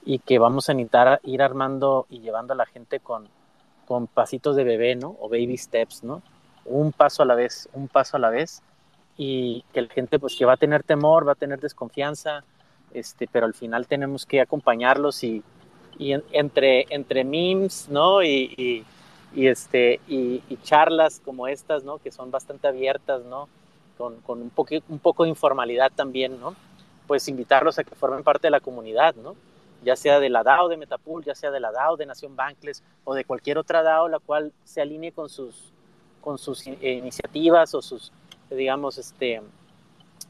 [0.05, 3.29] y que vamos a necesitar ir armando y llevando a la gente con,
[3.87, 5.17] con pasitos de bebé, ¿no?
[5.21, 6.23] O baby steps, ¿no?
[6.65, 8.63] Un paso a la vez, un paso a la vez
[9.17, 12.45] y que la gente pues que va a tener temor, va a tener desconfianza,
[12.95, 15.43] este, pero al final tenemos que acompañarlos y,
[15.99, 18.23] y entre, entre memes, ¿no?
[18.23, 18.85] Y,
[19.35, 21.99] y, este, y, charlas como estas, ¿no?
[21.99, 23.49] Que son bastante abiertas, ¿no?
[23.97, 26.55] Con, con un, poco, un poco de informalidad también, ¿no?
[27.07, 29.35] Pues invitarlos a que formen parte de la comunidad, ¿no?
[29.85, 32.83] Ya sea de la DAO de Metapool, ya sea de la DAO de Nación Bankless
[33.05, 35.73] o de cualquier otra DAO la cual se alinee con sus,
[36.21, 38.13] con sus iniciativas o sus,
[38.51, 39.41] digamos, este,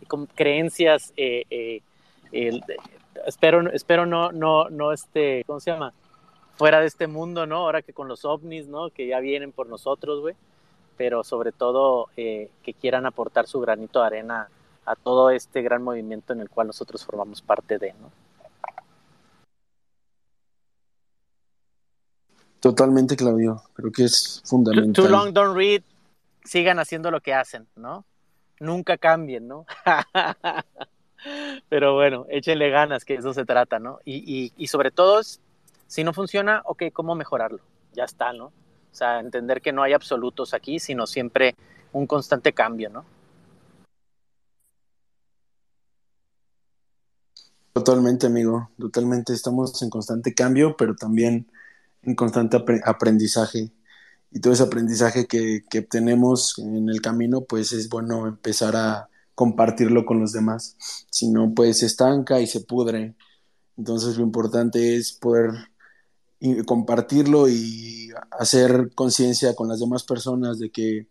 [0.06, 2.61] con creencias eh, eh,
[3.26, 5.92] espero, espero no, no, no, este, ¿cómo se llama?
[6.56, 7.58] Fuera de este mundo, ¿no?
[7.58, 8.90] Ahora que con los ovnis, ¿no?
[8.90, 10.34] Que ya vienen por nosotros, güey.
[10.96, 14.48] Pero sobre todo eh, que quieran aportar su granito de arena
[14.84, 18.11] a todo este gran movimiento en el cual nosotros formamos parte de, ¿no?
[22.60, 23.62] Totalmente, Claudio.
[23.74, 24.92] Creo que es fundamental.
[24.92, 25.82] Too, long, don't read.
[26.44, 28.04] Sigan haciendo lo que hacen, ¿no?
[28.58, 29.66] Nunca cambien, ¿no?
[31.68, 34.00] Pero bueno, échenle ganas, que eso se trata, ¿no?
[34.04, 35.20] Y, y, sobre todo,
[35.86, 37.60] si no funciona, ok, ¿cómo mejorarlo?
[37.92, 38.46] Ya está, ¿no?
[38.46, 41.54] O sea, entender que no hay absolutos aquí, sino siempre
[41.92, 43.04] un constante cambio, ¿no?
[47.72, 49.32] Totalmente, amigo, totalmente.
[49.32, 51.46] Estamos en constante cambio, pero también
[52.02, 53.72] en constante aprendizaje
[54.30, 59.08] y todo ese aprendizaje que, que obtenemos en el camino, pues es bueno empezar a
[59.34, 60.76] compartirlo con los demás.
[61.11, 63.14] Si no, pues se estanca y se pudre.
[63.76, 65.50] Entonces lo importante es poder
[66.66, 71.08] compartirlo y hacer conciencia con las demás personas de que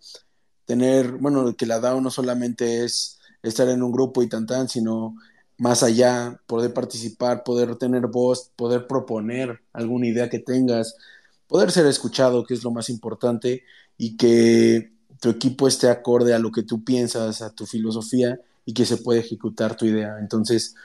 [0.65, 4.67] tener, bueno, que la DAO no solamente es estar en un grupo y tan tan,
[4.67, 5.15] sino
[5.57, 10.95] más allá, poder participar, poder tener voz, poder proponer alguna idea que tengas,
[11.47, 13.63] poder ser escuchado, que es lo más importante,
[13.97, 18.73] y que tu equipo esté acorde a lo que tú piensas, a tu filosofía y
[18.73, 20.17] que se pueda ejecutar tu idea.
[20.19, 20.75] Entonces,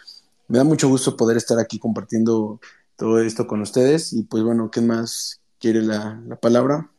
[0.49, 2.61] me da mucho gusto poder estar aquí compartiendo
[2.97, 6.91] todo esto con ustedes y pues bueno, ¿qué más quiere la, la palabra?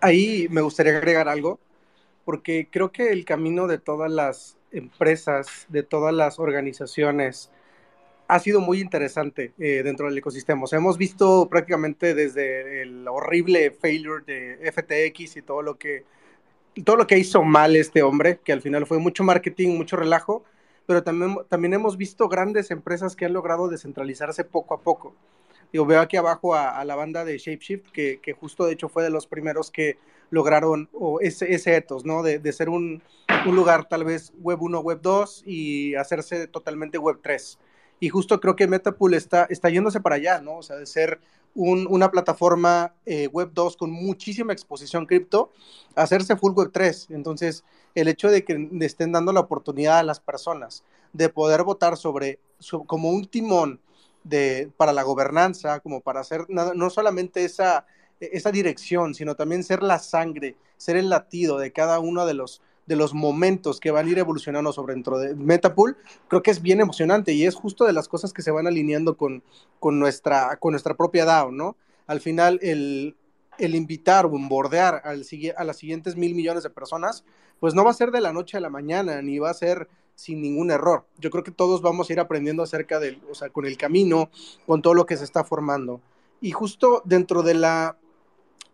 [0.00, 1.58] Ahí me gustaría agregar algo,
[2.24, 7.50] porque creo que el camino de todas las empresas, de todas las organizaciones,
[8.28, 10.64] ha sido muy interesante eh, dentro del ecosistema.
[10.64, 16.04] O sea, hemos visto prácticamente desde el horrible failure de FTX y todo lo que
[16.84, 20.42] todo lo que hizo mal este hombre, que al final fue mucho marketing, mucho relajo,
[20.86, 25.14] pero también, también hemos visto grandes empresas que han logrado descentralizarse poco a poco.
[25.72, 29.10] Yo veo aquí abajo a, la banda de ShapeShift, que, justo de hecho fue de
[29.10, 29.98] los primeros que
[30.30, 32.22] lograron o ese, ese ¿no?
[32.24, 33.02] De ser un,
[33.46, 37.58] un, lugar tal vez web 1, web 2 y hacerse totalmente web 3
[38.00, 40.58] y justo creo que Metapool está, está yéndose para allá, ¿no?
[40.58, 41.20] O sea, de ser
[41.54, 45.52] un, una plataforma eh, Web 2 con muchísima exposición cripto,
[45.94, 47.08] hacerse full Web 3.
[47.10, 51.96] Entonces, el hecho de que estén dando la oportunidad a las personas de poder votar
[51.96, 52.40] sobre,
[52.86, 53.80] como un timón
[54.24, 57.86] de, para la gobernanza, como para hacer nada, no solamente esa,
[58.20, 62.60] esa dirección, sino también ser la sangre, ser el latido de cada uno de los
[62.86, 65.96] de los momentos que van a ir evolucionando sobre dentro de Metapool,
[66.28, 69.16] creo que es bien emocionante y es justo de las cosas que se van alineando
[69.16, 69.42] con,
[69.80, 71.76] con, nuestra, con nuestra propia DAO, ¿no?
[72.06, 73.16] Al final, el,
[73.58, 75.24] el invitar o bordear al,
[75.56, 77.24] a las siguientes mil millones de personas,
[77.60, 79.88] pues no va a ser de la noche a la mañana, ni va a ser
[80.14, 81.06] sin ningún error.
[81.18, 84.30] Yo creo que todos vamos a ir aprendiendo acerca del, o sea, con el camino,
[84.66, 86.00] con todo lo que se está formando.
[86.40, 87.96] Y justo dentro de la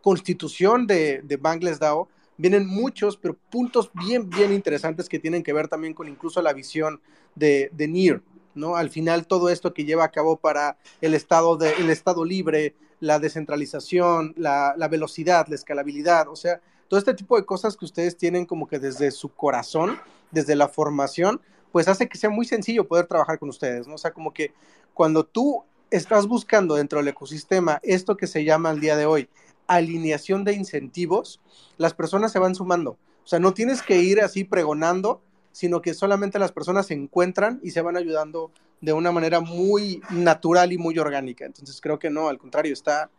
[0.03, 2.09] constitución de, de Bangladesh DAO,
[2.41, 6.55] vienen muchos, pero puntos bien, bien interesantes que tienen que ver también con incluso la
[6.55, 7.01] visión
[7.35, 8.23] de, de NIR,
[8.55, 8.77] ¿no?
[8.77, 13.19] Al final todo esto que lleva a cabo para el Estado, de, estado libre, la
[13.19, 18.17] descentralización, la, la velocidad, la escalabilidad, o sea, todo este tipo de cosas que ustedes
[18.17, 19.99] tienen como que desde su corazón,
[20.31, 23.95] desde la formación, pues hace que sea muy sencillo poder trabajar con ustedes, ¿no?
[23.95, 24.55] O sea, como que
[24.95, 29.29] cuando tú estás buscando dentro del ecosistema esto que se llama al día de hoy
[29.77, 31.41] alineación de incentivos,
[31.77, 32.99] las personas se van sumando.
[33.25, 37.61] O sea, no tienes que ir así pregonando, sino que solamente las personas se encuentran
[37.63, 41.45] y se van ayudando de una manera muy natural y muy orgánica.
[41.45, 43.11] Entonces creo que no, al contrario, está,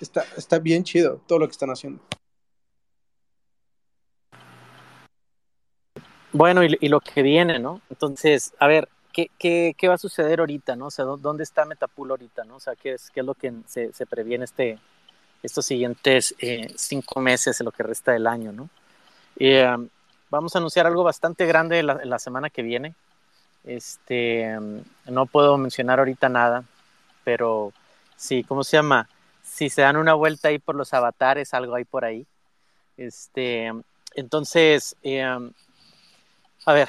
[0.00, 2.02] está, está bien chido todo lo que están haciendo.
[6.32, 7.80] Bueno, y, lo que viene, ¿no?
[7.90, 10.86] Entonces, a ver, ¿qué, qué, qué va a suceder ahorita, ¿no?
[10.86, 12.56] O sea, ¿dónde está Metapool ahorita, ¿no?
[12.56, 14.78] O sea, ¿qué es, qué es lo que se, se previene este,
[15.42, 18.68] estos siguientes eh, cinco meses, en lo que resta del año, ¿no?
[19.38, 19.66] Eh,
[20.30, 22.94] vamos a anunciar algo bastante grande la, semana que viene.
[23.64, 24.58] Este,
[25.06, 26.64] no puedo mencionar ahorita nada,
[27.24, 27.72] pero
[28.16, 29.08] sí, ¿cómo se llama?
[29.42, 32.26] Si se dan una vuelta ahí por los avatares, algo hay por ahí.
[32.96, 33.72] Este,
[34.14, 36.88] entonces, eh, a ver,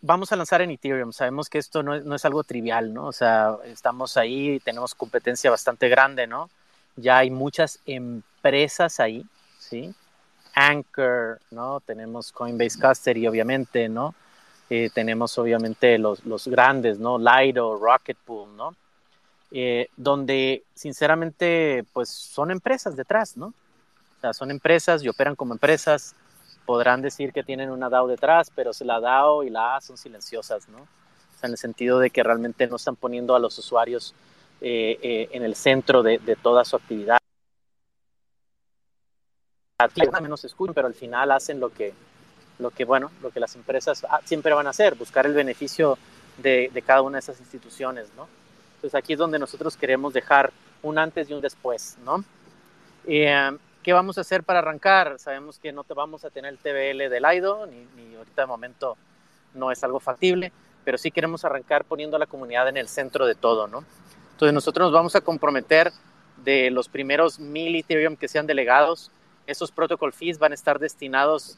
[0.00, 1.12] vamos a lanzar en Ethereum.
[1.12, 3.06] Sabemos que esto no, no, es algo trivial, ¿no?
[3.06, 6.48] O sea, estamos ahí, tenemos competencia bastante grande, ¿no?
[6.96, 9.24] Ya hay muchas empresas ahí,
[9.58, 9.94] ¿sí?
[10.54, 11.80] Anchor, ¿no?
[11.80, 14.14] Tenemos Coinbase Custody, obviamente, ¿no?
[14.70, 17.18] Eh, tenemos obviamente los, los, grandes, ¿no?
[17.18, 18.74] Lido, Rocket Pool, ¿no?
[19.50, 23.48] Eh, donde sinceramente, pues son empresas detrás, ¿no?
[23.48, 26.14] O sea, son empresas y operan como empresas.
[26.64, 30.68] Podrán decir que tienen una DAO detrás, pero la DAO y la A son silenciosas,
[30.68, 30.78] ¿no?
[30.78, 34.14] O sea, en el sentido de que realmente no están poniendo a los usuarios
[34.60, 37.18] en el centro de, de, toda su actividad.
[40.22, 41.92] menos escuchan, pero al final hacen lo que,
[42.58, 45.98] lo que, bueno, lo que las empresas siempre van a hacer, buscar el beneficio
[46.38, 48.28] de, de cada una de esas instituciones, ¿no?
[48.76, 50.52] Entonces aquí es donde nosotros queremos dejar
[50.82, 52.24] un antes y un después, ¿no?
[53.06, 55.18] Eh, ¿Qué vamos a hacer para arrancar?
[55.18, 58.46] Sabemos que no te vamos a tener el TBL del AIDO, ni, ni ahorita de
[58.46, 58.96] momento
[59.52, 60.52] no es algo factible,
[60.84, 63.84] pero sí queremos arrancar poniendo a la comunidad en el centro de todo, ¿no?
[64.34, 65.92] Entonces nosotros nos vamos a comprometer
[66.44, 69.12] de los primeros mil Ethereum que sean delegados,
[69.46, 71.56] esos protocol fees van a estar destinados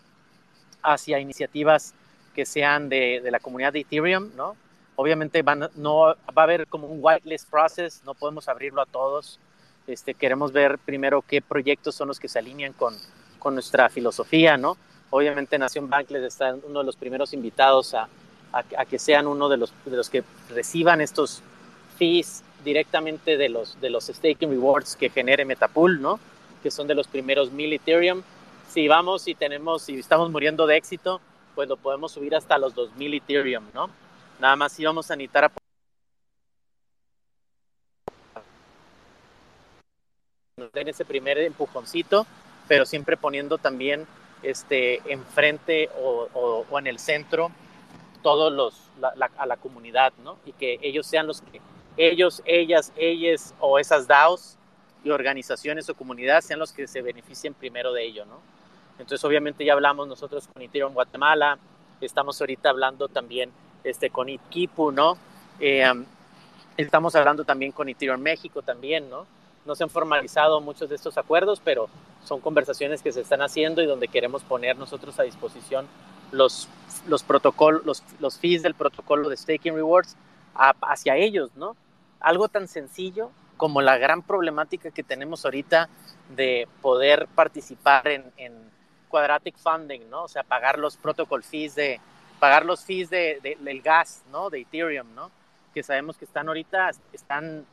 [0.82, 1.94] hacia iniciativas
[2.34, 4.56] que sean de, de la comunidad de Ethereum, ¿no?
[4.96, 9.40] Obviamente van, no va a haber como un whitelist process, no podemos abrirlo a todos.
[9.86, 12.94] Este, queremos ver primero qué proyectos son los que se alinean con,
[13.38, 14.76] con nuestra filosofía, ¿no?
[15.08, 18.08] Obviamente Nación Bankless está uno de los primeros invitados a,
[18.52, 21.42] a, a, que sean uno de los, de los que reciban estos
[21.98, 26.18] fees directamente de los, de los staking rewards que genere Metapool, ¿no?
[26.64, 28.22] Que son de los primeros mil Ethereum.
[28.68, 31.20] Si vamos y tenemos, si estamos muriendo de éxito,
[31.54, 33.88] pues lo podemos subir hasta los 2000 Ethereum, ¿no?
[34.40, 35.52] Nada más íbamos a necesitar a
[40.74, 42.26] en ese primer empujoncito,
[42.66, 44.06] pero siempre poniendo también
[44.42, 47.50] este, enfrente o, o, o en el centro
[48.22, 50.38] todos los, la, la, a la comunidad, ¿no?
[50.44, 51.60] Y que ellos sean los que,
[51.96, 54.56] ellos, ellas, ellas o esas DAOs
[55.04, 58.40] y organizaciones o comunidades sean los que se beneficien primero de ello, ¿no?
[58.98, 61.58] Entonces, obviamente ya hablamos nosotros con Ethereum Guatemala,
[62.00, 63.50] estamos ahorita hablando también
[63.84, 65.18] este, con Itkipu, ¿no?
[65.60, 65.92] Eh,
[66.76, 69.26] estamos hablando también con Ethereum México también, ¿no?
[69.64, 71.88] No se han formalizado muchos de estos acuerdos, pero
[72.24, 75.86] son conversaciones que se están haciendo y donde queremos poner nosotros a disposición
[76.32, 76.68] los,
[77.06, 80.16] los protocolos, los, los fees del protocolo de staking rewards
[80.54, 81.76] hacia ellos, ¿no?
[82.20, 85.88] Algo tan sencillo como la gran problemática que tenemos ahorita
[86.34, 88.52] de poder participar en, en
[89.08, 90.24] quadratic funding, ¿no?
[90.24, 92.00] O sea, pagar los protocol fees de,
[92.38, 94.50] pagar los fees de, de, del gas, ¿no?
[94.50, 95.30] De Ethereum, ¿no?
[95.72, 97.64] Que sabemos que están ahorita, están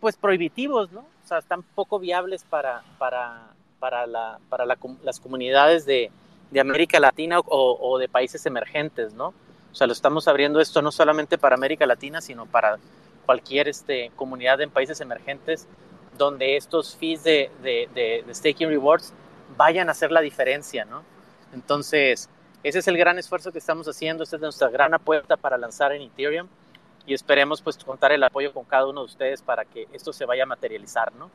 [0.00, 1.00] pues prohibitivos, ¿no?
[1.00, 3.48] O sea, están poco viables para, para,
[3.78, 6.10] para, la, para la, las comunidades de,
[6.50, 9.34] de América Latina o, o, de países emergentes, ¿no?
[9.72, 12.78] O sea, lo estamos abriendo esto no solamente para América Latina, sino para
[13.30, 15.68] cualquier este, comunidad en países emergentes
[16.18, 19.12] donde estos fees de, de, de, de staking rewards
[19.56, 21.04] vayan a hacer la diferencia, ¿no?
[21.52, 22.28] Entonces,
[22.64, 25.92] ese es el gran esfuerzo que estamos haciendo, esta es nuestra gran apuesta para lanzar
[25.92, 26.48] en Ethereum
[27.06, 30.24] y esperemos pues contar el apoyo con cada uno de ustedes para que esto se
[30.24, 31.30] vaya a materializar, ¿no?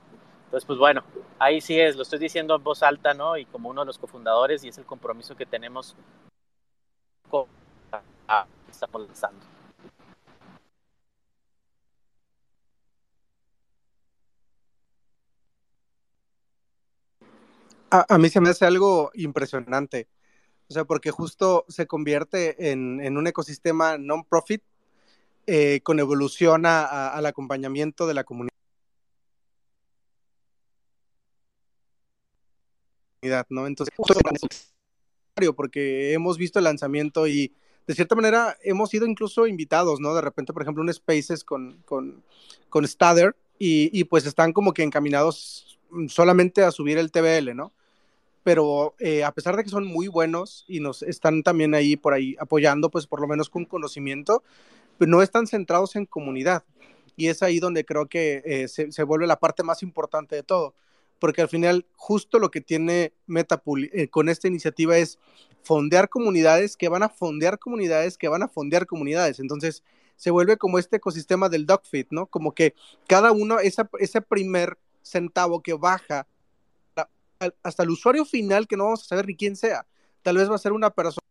[0.47, 1.01] Entonces, pues bueno,
[1.39, 3.37] ahí sí es, lo estoy diciendo en voz alta, ¿no?
[3.37, 5.95] Y como uno de los cofundadores y es el compromiso que tenemos
[7.29, 7.45] con
[8.27, 9.54] ah, estamos lanzando.
[18.07, 20.09] A, mí se me hace algo impresionante,
[20.69, 24.61] o sea, porque justo se convierte en, un ecosistema non-profit
[25.47, 28.51] eh, con evolución al acompañamiento de la comunidad.
[33.49, 33.65] ¿no?
[33.65, 33.95] Entonces,
[35.55, 37.53] porque hemos visto el lanzamiento y
[37.87, 40.13] de cierta manera hemos sido incluso invitados, ¿no?
[40.15, 42.23] De repente, por ejemplo, un Spaces con, con,
[42.69, 45.79] con Stader y, y, pues están como que encaminados
[46.09, 47.71] solamente a subir el TBL, ¿no?
[48.45, 52.13] Pero eh, a pesar de que son muy buenos y nos están también ahí por
[52.13, 54.43] ahí apoyando, pues por lo menos con conocimiento,
[54.97, 56.63] pues no están centrados en comunidad.
[57.17, 60.43] Y es ahí donde creo que eh, se, se vuelve la parte más importante de
[60.43, 60.75] todo
[61.19, 65.17] porque al final justo lo que tiene Metapool eh, con esta iniciativa es
[65.63, 69.39] fondear comunidades que van a fondear comunidades que van a fondear comunidades.
[69.39, 69.83] Entonces
[70.17, 72.27] se vuelve como este ecosistema del dogfit, ¿no?
[72.27, 72.73] Como que
[73.07, 76.27] cada uno, esa, ese primer centavo que baja
[77.63, 79.85] hasta el usuario final que no vamos a saber ni quién sea.
[80.21, 81.21] Tal vez va a ser una persona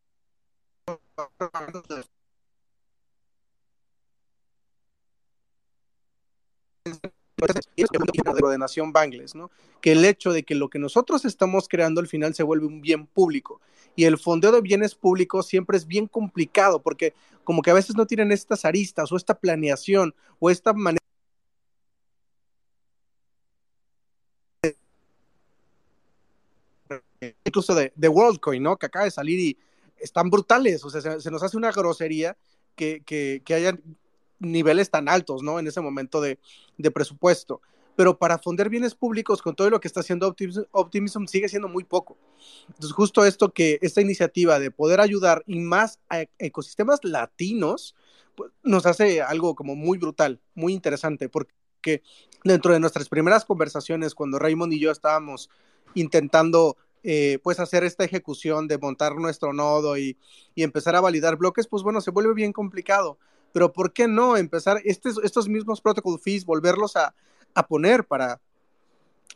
[8.51, 9.51] de Nación Bangles, ¿no?
[9.81, 12.81] Que el hecho de que lo que nosotros estamos creando al final se vuelve un
[12.81, 13.61] bien público.
[13.97, 17.97] Y el fondeo de bienes públicos siempre es bien complicado porque como que a veces
[17.97, 21.04] no tienen estas aristas o esta planeación o esta manera
[27.55, 28.77] incluso de, de WorldCoin, ¿no?
[28.77, 29.59] Que acaba de salir y
[29.97, 32.37] están brutales, o sea, se, se nos hace una grosería
[32.75, 33.81] que, que, que hayan
[34.41, 35.61] niveles tan altos, ¿no?
[35.61, 36.41] En ese momento de,
[36.77, 37.61] de presupuesto.
[37.95, 41.69] Pero para fondear bienes públicos con todo lo que está haciendo Optimism, Optimism, sigue siendo
[41.69, 42.19] muy poco.
[42.67, 47.95] Entonces, justo esto que esta iniciativa de poder ayudar y más a ecosistemas latinos,
[48.35, 52.03] pues, nos hace algo como muy brutal, muy interesante, porque
[52.43, 55.49] dentro de nuestras primeras conversaciones, cuando Raymond y yo estábamos
[55.95, 56.77] intentando
[57.07, 60.17] eh, pues hacer esta ejecución de montar nuestro nodo y,
[60.55, 63.19] y, empezar a validar bloques, pues bueno, se vuelve bien complicado.
[63.53, 67.15] Pero ¿por qué no empezar estos, mismos protocol fees, volverlos a,
[67.55, 68.41] a poner para,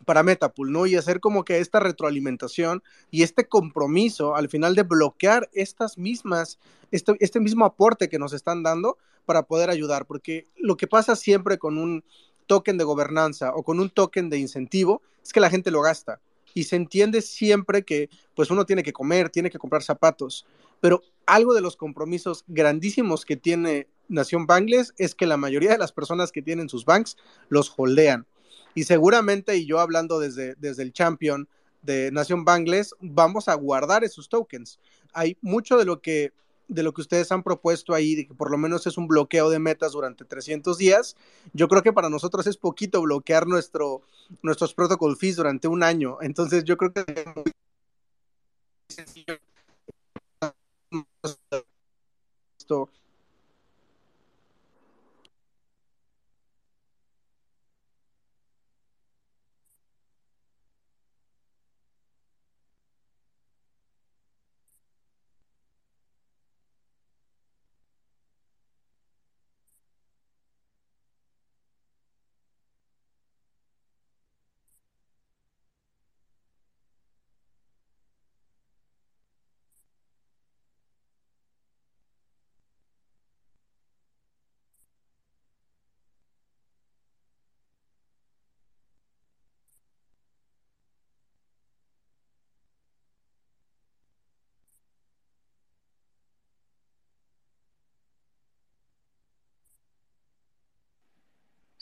[0.07, 0.87] para Metapool, ¿no?
[0.87, 6.59] Y hacer como que esta retroalimentación y este compromiso al final de bloquear estas mismas,
[6.91, 8.97] este, este mismo aporte que nos están dando
[9.27, 12.03] para poder ayudar, porque lo que pasa siempre con un
[12.47, 16.19] token de gobernanza o con un token de incentivo es que la gente lo gasta
[16.55, 20.47] y se entiende siempre que pues uno tiene que comer, tiene que comprar zapatos,
[20.81, 25.79] pero algo de los compromisos grandísimos que tiene Nación Bangles es que la mayoría de
[25.79, 27.17] las personas que tienen sus banks
[27.49, 28.27] los holdean.
[28.75, 31.49] Y seguramente, y yo hablando desde, desde el champion
[31.83, 34.79] de Nación Bangles, vamos a guardar esos tokens.
[35.13, 36.33] Hay mucho de lo que
[36.69, 39.51] de lo que ustedes han propuesto ahí, de que por lo menos es un bloqueo
[39.51, 41.17] de metas durante 300 días,
[41.53, 44.03] yo creo que para nosotros es poquito bloquear nuestro,
[44.43, 46.19] nuestros protocol fees durante un año.
[46.21, 47.45] Entonces yo creo que es muy
[48.89, 49.39] sencillo.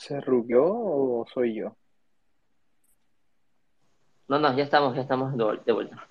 [0.07, 1.77] ¿Se rugió o soy yo?
[4.29, 6.09] No, no, ya estamos, ya estamos de vuel- de vuelta.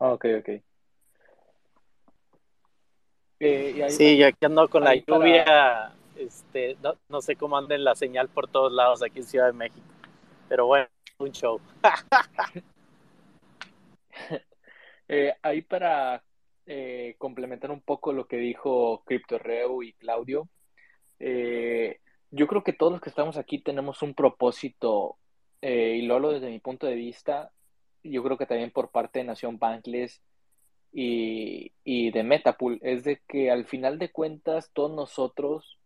[0.00, 0.48] Ah, ok, ok.
[3.38, 7.36] Eh, y ahí- Sí, yo aquí ando con la para- lluvia, este, no, no sé
[7.36, 9.86] cómo ande la señal por todos lados aquí en Ciudad de México,
[10.48, 11.60] pero bueno, un show.
[15.08, 16.22] Eh, ahí para
[16.64, 20.48] eh, complementar un poco lo que dijo CryptoReu y Claudio,
[21.18, 22.00] eh,
[22.32, 25.18] yo creo que todos los que estamos aquí tenemos un propósito,
[25.60, 27.52] eh, y lo desde mi punto de vista,
[28.02, 30.22] yo creo que también por parte de Nación Bankless
[30.92, 35.78] y, y de Metapool, es de que al final de cuentas todos nosotros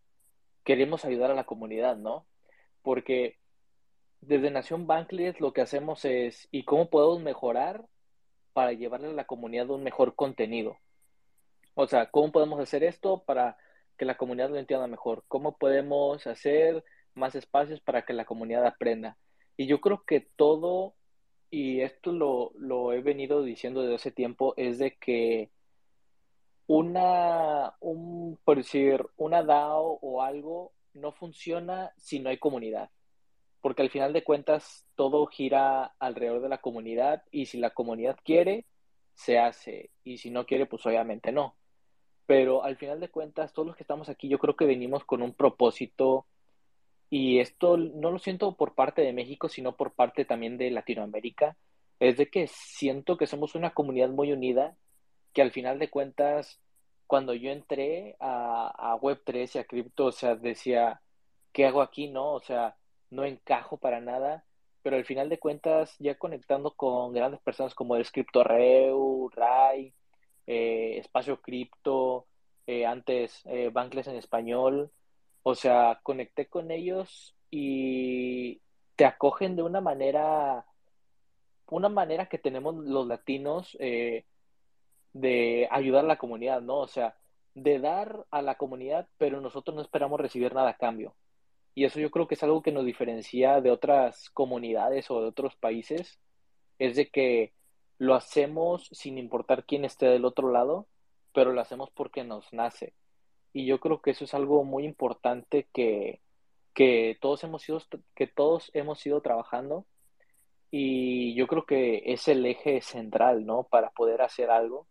[0.64, 2.26] queremos ayudar a la comunidad, ¿no?
[2.82, 3.38] Porque
[4.20, 7.84] desde Nación Bankless lo que hacemos es, ¿y cómo podemos mejorar
[8.52, 10.78] para llevarle a la comunidad un mejor contenido?
[11.74, 13.58] O sea, ¿cómo podemos hacer esto para
[13.96, 15.24] que la comunidad lo entienda mejor?
[15.28, 16.84] ¿Cómo podemos hacer
[17.14, 19.16] más espacios para que la comunidad aprenda?
[19.56, 20.94] Y yo creo que todo,
[21.50, 25.50] y esto lo, lo he venido diciendo desde hace tiempo, es de que
[26.66, 32.90] una, un, por decir, una DAO o algo no funciona si no hay comunidad.
[33.60, 38.16] Porque al final de cuentas todo gira alrededor de la comunidad y si la comunidad
[38.24, 38.66] quiere,
[39.14, 39.90] se hace.
[40.04, 41.56] Y si no quiere, pues obviamente no.
[42.26, 45.22] Pero al final de cuentas, todos los que estamos aquí, yo creo que venimos con
[45.22, 46.26] un propósito
[47.08, 51.56] y esto no lo siento por parte de México, sino por parte también de Latinoamérica.
[52.00, 54.76] Es de que siento que somos una comunidad muy unida,
[55.32, 56.60] que al final de cuentas,
[57.06, 61.00] cuando yo entré a, a Web3 y a cripto, o sea, decía,
[61.52, 62.08] ¿qué hago aquí?
[62.08, 62.76] No, o sea,
[63.10, 64.44] no encajo para nada,
[64.82, 69.94] pero al final de cuentas, ya conectando con grandes personas como el CryptoReu, Rai,
[70.46, 72.26] eh, Espacio Cripto,
[72.66, 74.90] eh, antes eh, Bankless en español,
[75.42, 78.60] o sea, conecté con ellos y
[78.96, 80.66] te acogen de una manera,
[81.68, 84.24] una manera que tenemos los latinos eh,
[85.12, 86.78] de ayudar a la comunidad, ¿no?
[86.78, 87.16] O sea,
[87.54, 91.14] de dar a la comunidad, pero nosotros no esperamos recibir nada a cambio.
[91.74, 95.28] Y eso yo creo que es algo que nos diferencia de otras comunidades o de
[95.28, 96.18] otros países,
[96.78, 97.52] es de que
[97.98, 100.86] lo hacemos sin importar quién esté del otro lado,
[101.32, 102.94] pero lo hacemos porque nos nace.
[103.52, 106.20] Y yo creo que eso es algo muy importante que,
[106.74, 107.80] que todos hemos ido,
[108.14, 109.86] que todos hemos ido trabajando.
[110.70, 113.64] Y yo creo que es el eje central, ¿no?
[113.64, 114.86] Para poder hacer algo.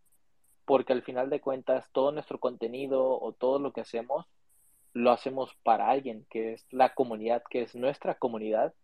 [0.64, 4.26] Porque al final de cuentas, todo nuestro contenido o todo lo que hacemos,
[4.92, 8.74] lo hacemos para alguien, que es la comunidad, que es nuestra comunidad,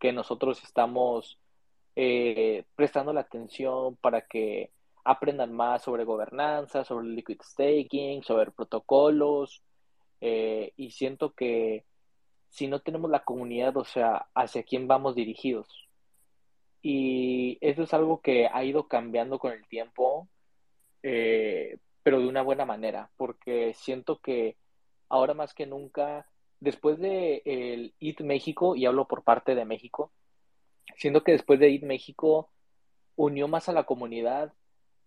[0.00, 1.38] que nosotros estamos
[2.02, 4.70] eh, prestando la atención para que
[5.04, 9.62] aprendan más sobre gobernanza, sobre liquid staking, sobre protocolos,
[10.22, 11.84] eh, y siento que
[12.48, 15.68] si no tenemos la comunidad, o sea, hacia quién vamos dirigidos.
[16.80, 20.26] Y eso es algo que ha ido cambiando con el tiempo,
[21.02, 24.56] eh, pero de una buena manera, porque siento que
[25.10, 26.26] ahora más que nunca,
[26.60, 30.10] después de el IT México, y hablo por parte de México,
[30.96, 32.50] siento que después de IT México
[33.16, 34.52] unió más a la comunidad,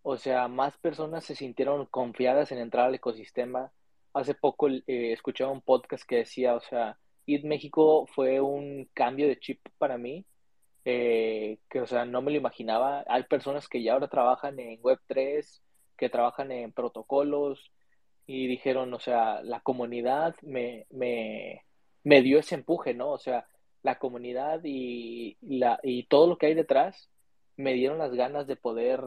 [0.03, 3.71] o sea, más personas se sintieron confiadas en entrar al ecosistema.
[4.13, 9.27] Hace poco eh, escuchaba un podcast que decía, o sea, IT México fue un cambio
[9.27, 10.25] de chip para mí,
[10.85, 13.03] eh, que, o sea, no me lo imaginaba.
[13.07, 15.61] Hay personas que ya ahora trabajan en Web3,
[15.97, 17.71] que trabajan en protocolos
[18.25, 21.63] y dijeron, o sea, la comunidad me, me,
[22.03, 23.11] me dio ese empuje, ¿no?
[23.11, 23.47] O sea,
[23.83, 27.09] la comunidad y, la, y todo lo que hay detrás
[27.57, 29.01] me dieron las ganas de poder,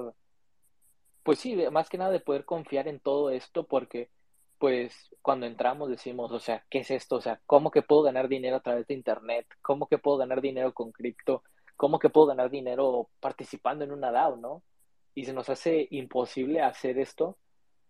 [1.22, 4.11] pues sí, más que nada de poder confiar en todo esto porque
[4.59, 7.16] pues cuando entramos decimos, o sea, ¿qué es esto?
[7.16, 9.47] O sea, ¿cómo que puedo ganar dinero a través de Internet?
[9.61, 11.43] ¿Cómo que puedo ganar dinero con cripto?
[11.77, 14.62] ¿Cómo que puedo ganar dinero participando en una DAO, no?
[15.14, 17.37] Y se nos hace imposible hacer esto,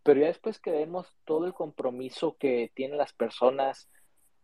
[0.03, 3.89] pero ya después que vemos todo el compromiso que tienen las personas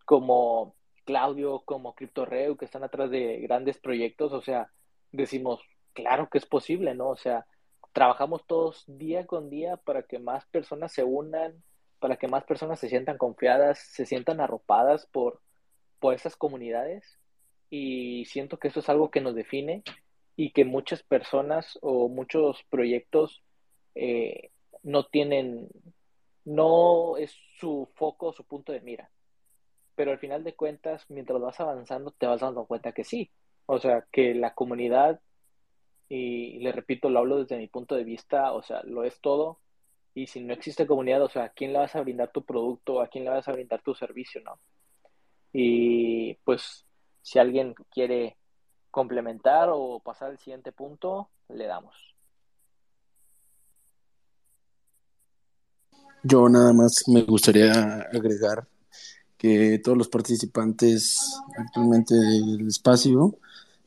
[0.05, 4.70] como Claudio, como CryptoReu, que están atrás de grandes proyectos, o sea,
[5.11, 5.61] decimos,
[5.92, 7.09] claro que es posible, ¿no?
[7.11, 7.46] O sea,
[7.92, 11.62] trabajamos todos día con día para que más personas se unan,
[11.98, 15.40] para que más personas se sientan confiadas, se sientan arropadas por,
[16.00, 17.18] por esas comunidades.
[17.70, 19.82] Y siento que eso es algo que nos define
[20.36, 23.42] y que muchas personas o muchos proyectos
[23.94, 24.50] eh,
[24.82, 25.68] no tienen,
[26.44, 29.11] no es su foco, su punto de mira.
[29.95, 33.30] Pero al final de cuentas, mientras vas avanzando, te vas dando cuenta que sí.
[33.66, 35.20] O sea, que la comunidad,
[36.09, 39.59] y le repito, lo hablo desde mi punto de vista, o sea, lo es todo
[40.14, 43.01] y si no existe comunidad, o sea, ¿a quién le vas a brindar tu producto?
[43.01, 44.43] ¿A quién le vas a brindar tu servicio?
[44.43, 44.59] ¿No?
[45.53, 46.84] Y pues
[47.22, 48.36] si alguien quiere
[48.90, 51.95] complementar o pasar al siguiente punto, le damos.
[56.22, 57.72] Yo nada más me gustaría
[58.12, 58.66] agregar
[59.43, 61.18] que todos los participantes
[61.59, 63.36] actualmente del espacio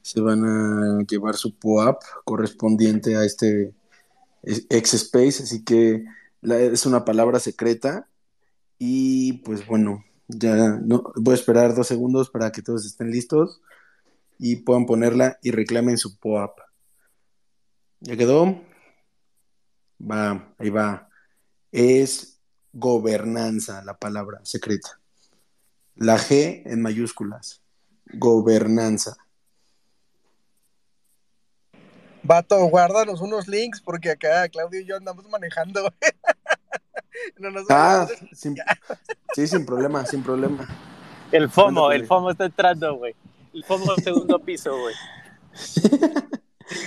[0.02, 3.74] se van a llevar su POAP correspondiente a este
[4.44, 6.04] X-Space, así que
[6.42, 8.10] es una palabra secreta.
[8.78, 13.62] Y pues bueno, ya no voy a esperar dos segundos para que todos estén listos
[14.38, 16.60] y puedan ponerla y reclamen su POAP.
[18.02, 18.62] ¿Ya quedó?
[20.02, 21.08] Va, ahí va.
[21.72, 22.42] Es
[22.74, 25.00] gobernanza la palabra secreta.
[25.96, 27.62] La G en mayúsculas.
[28.14, 29.16] Gobernanza.
[32.24, 35.94] Vato, guárdanos unos links porque acá Claudio y yo andamos manejando.
[37.70, 38.08] ah,
[39.34, 40.68] sí, sin problema, sin problema.
[41.32, 43.16] El FOMO, el FOMO está entrando, güey.
[43.54, 44.96] El FOMO segundo piso, güey.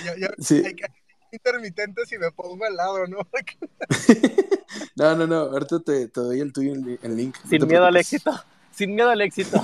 [0.05, 0.61] yo, yo, sí.
[0.65, 0.85] hay que
[1.31, 3.19] intermitente si me pongo al lado, ¿no?
[4.95, 7.35] no, no, no, ahorita te, te doy el tuyo, el link.
[7.47, 8.31] Sin miedo al éxito,
[8.79, 9.61] sin miedo al éxito.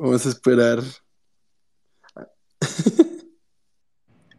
[0.00, 0.80] Vamos a esperar.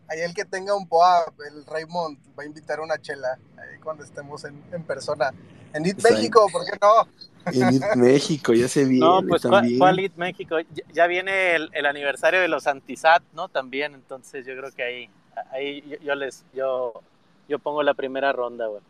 [0.09, 4.03] ahí el que tenga un POA, el Raymond, va a invitar una chela ahí cuando
[4.03, 5.31] estemos en, en persona.
[5.73, 7.07] En IT México, ¿por qué no?
[7.53, 9.79] En IT México, ya se viene No, pues también.
[9.79, 10.57] ¿cuál IT México?
[10.93, 13.47] Ya viene el, el, aniversario de los Antisat, ¿no?
[13.47, 15.09] También, entonces yo creo que ahí,
[15.53, 17.01] ahí yo, yo les, yo,
[17.47, 18.81] yo pongo la primera ronda, güey.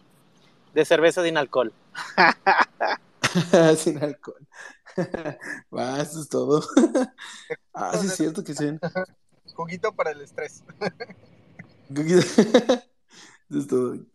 [0.74, 1.72] De cerveza sin alcohol.
[3.78, 4.48] sin alcohol.
[5.76, 6.62] Va, eso es todo.
[7.74, 8.78] ah, sí es cierto que sí.
[9.54, 10.64] Juguito para el estrés.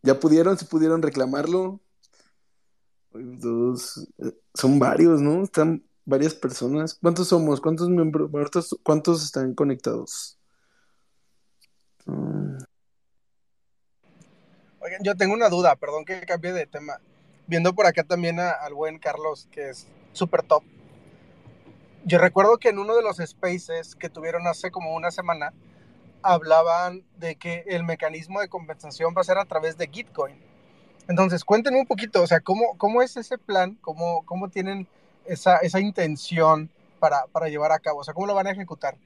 [0.03, 0.59] ¿Ya pudieron?
[0.59, 1.81] ¿Se pudieron reclamarlo?
[3.13, 4.07] Dos,
[4.55, 5.43] son varios, ¿no?
[5.43, 6.95] Están varias personas.
[6.95, 7.61] ¿Cuántos somos?
[7.61, 8.31] ¿Cuántos miembros?
[8.83, 10.39] ¿Cuántos están conectados?
[14.81, 17.01] Oigan, yo tengo una duda, perdón que cambie de tema.
[17.47, 20.63] Viendo por acá también a, al buen Carlos, que es súper top.
[22.05, 25.53] Yo recuerdo que en uno de los spaces que tuvieron hace como una semana,
[26.23, 30.37] hablaban de que el mecanismo de compensación va a ser a través de Gitcoin.
[31.09, 33.79] Entonces, cuéntenme un poquito, o sea, ¿cómo, cómo es ese plan?
[33.81, 34.89] ¿Cómo, cómo tienen
[35.25, 36.69] esa, esa intención
[36.99, 38.01] para, para, llevar a cabo?
[38.01, 38.97] O sea, ¿cómo lo van a ejecutar?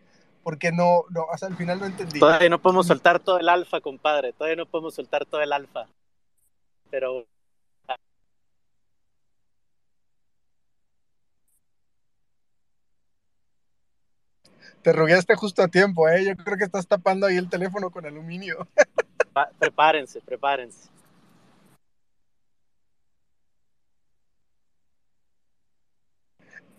[0.43, 2.19] Porque no, no, hasta el final no entendí.
[2.19, 4.33] Todavía no podemos soltar todo el alfa, compadre.
[4.33, 5.87] Todavía no podemos soltar todo el alfa.
[6.91, 7.27] Pero
[14.83, 16.25] Te rugueaste justo a tiempo, ¿eh?
[16.25, 18.67] Yo creo que estás tapando ahí el teléfono con aluminio.
[19.59, 20.89] prepárense, prepárense.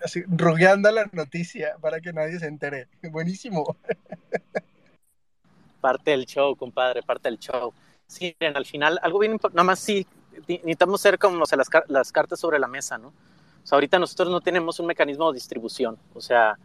[0.04, 2.88] Así, rugueando la noticia para que nadie se entere.
[3.04, 3.78] Buenísimo.
[5.80, 7.74] Parte del show, compadre, parte del show.
[8.06, 10.06] Sí, miren, al final, algo bien importante, nada más sí,
[10.48, 13.08] necesitamos ser como o sea, las, las cartas sobre la mesa, ¿no?
[13.08, 16.56] O sea, ahorita nosotros no tenemos un mecanismo de distribución, o sea,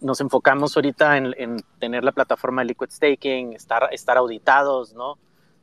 [0.00, 5.18] nos enfocamos ahorita en, en, tener la plataforma de Liquid Staking, estar, estar auditados, ¿no?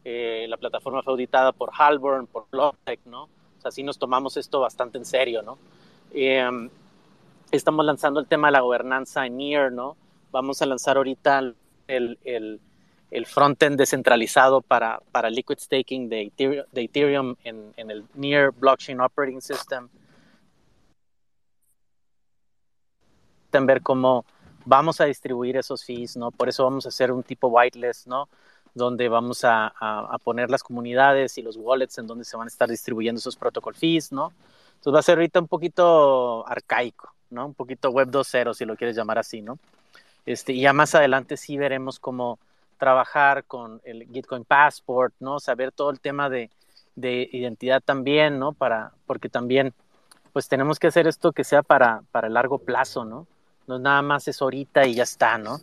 [0.05, 3.29] Eh, la plataforma fue auditada por Halborn, por Blocktech, ¿no?
[3.63, 5.57] O nos tomamos esto bastante en serio, ¿no?
[6.13, 6.69] Eh,
[7.51, 9.95] estamos lanzando el tema de la gobernanza en Near, ¿no?
[10.31, 11.39] Vamos a lanzar ahorita
[11.87, 12.59] el, el,
[13.11, 18.51] el frontend descentralizado para, para liquid staking de Ethereum, de Ethereum en, en, el Near
[18.51, 19.87] Blockchain Operating System.
[23.57, 24.25] En ver cómo
[24.65, 26.31] vamos a distribuir esos fees, ¿no?
[26.31, 28.29] Por eso vamos a hacer un tipo whitelist, ¿no?
[28.73, 32.47] Donde vamos a, a, a poner las comunidades y los wallets en donde se van
[32.47, 34.31] a estar distribuyendo esos protocol fees, ¿no?
[34.75, 37.45] Entonces va a ser ahorita un poquito arcaico, ¿no?
[37.45, 39.57] Un poquito web 2.0, si lo quieres llamar así, ¿no?
[40.25, 42.39] Este, y ya más adelante sí veremos cómo
[42.77, 45.39] trabajar con el Gitcoin Passport, ¿no?
[45.39, 46.49] Saber todo el tema de,
[46.95, 48.53] de identidad también, ¿no?
[48.53, 49.73] Para, porque también,
[50.33, 53.27] pues tenemos que hacer esto que sea para, para largo plazo, ¿no?
[53.67, 55.59] No nada más es ahorita y ya está, ¿no?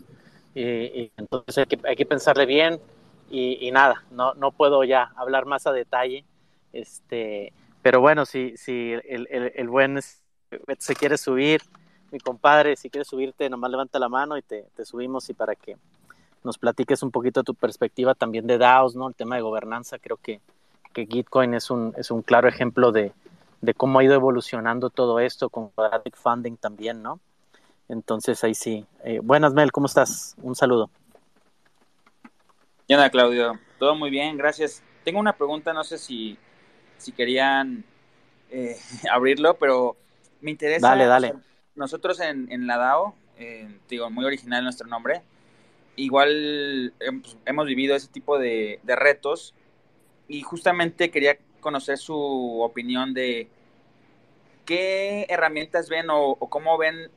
[0.55, 2.81] Entonces hay que, hay que pensarle bien
[3.31, 6.25] y, y, nada, no, no puedo ya hablar más a detalle,
[6.73, 11.63] este, pero bueno, si, si el, el, el buen se quiere subir,
[12.11, 15.55] mi compadre, si quieres subirte, nomás levanta la mano y te, te subimos y para
[15.55, 15.77] que
[16.43, 19.09] nos platiques un poquito tu perspectiva también de DAOs, ¿no?
[19.09, 20.41] El tema de gobernanza, creo que,
[20.93, 23.13] que Gitcoin es un, es un claro ejemplo de,
[23.61, 27.21] de cómo ha ido evolucionando todo esto con Quadratic Funding también, ¿no?
[27.91, 28.87] Entonces ahí sí.
[29.05, 30.37] Eh, buenas, Mel, ¿cómo estás?
[30.43, 30.91] Un saludo.
[32.87, 33.59] ¿Qué onda, Claudio?
[33.79, 34.83] Todo muy bien, gracias.
[35.05, 36.39] Tengo una pregunta, no sé si,
[36.99, 37.85] si querían
[38.51, 38.77] eh,
[39.13, 39.97] abrirlo, pero
[40.41, 40.89] me interesa.
[40.89, 41.35] Dale, dale.
[41.75, 45.23] Nosotros en, en la DAO, eh, digo, muy original nuestro nombre,
[45.97, 46.95] igual
[47.45, 49.55] hemos vivido ese tipo de, de, retos
[50.29, 53.49] y justamente quería conocer su opinión de
[54.65, 57.11] qué herramientas ven o, o, cómo ven,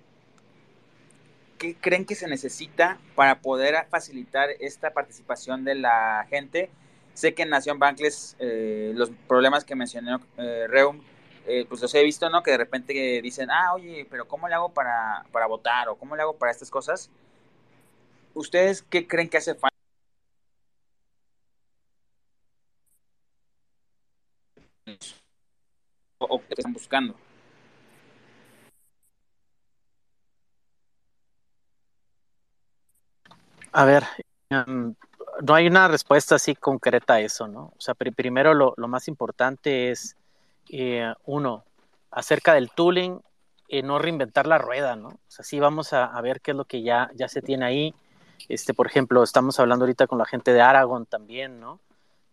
[1.64, 6.70] qué creen que se necesita para poder facilitar esta participación de la gente.
[7.14, 11.01] Sé que en Nación Bankless eh, los problemas que mencionó eh, Reum,
[11.47, 12.43] eh, pues los he visto, ¿no?
[12.43, 15.88] Que de repente dicen, ah, oye, pero ¿cómo le hago para, para votar?
[15.88, 17.09] ¿O cómo le hago para estas cosas?
[18.34, 19.78] ¿Ustedes qué creen que hace falta?
[26.20, 27.16] ¿O qué están buscando?
[33.74, 34.03] A ver,
[34.51, 34.93] um,
[35.41, 37.74] no hay una respuesta así concreta a eso, ¿no?
[37.76, 40.15] O sea, pr primero lo, más importante es,
[40.69, 41.63] eh, uno,
[42.11, 43.19] acerca del tooling,
[43.67, 45.09] eh, no reinventar la rueda, ¿no?
[45.09, 47.95] O sea, sí vamos a, ver qué es lo que ya, se tiene ahí.
[48.47, 51.80] Este, por ejemplo, estamos hablando ahorita con la gente de Aragon también, ¿no?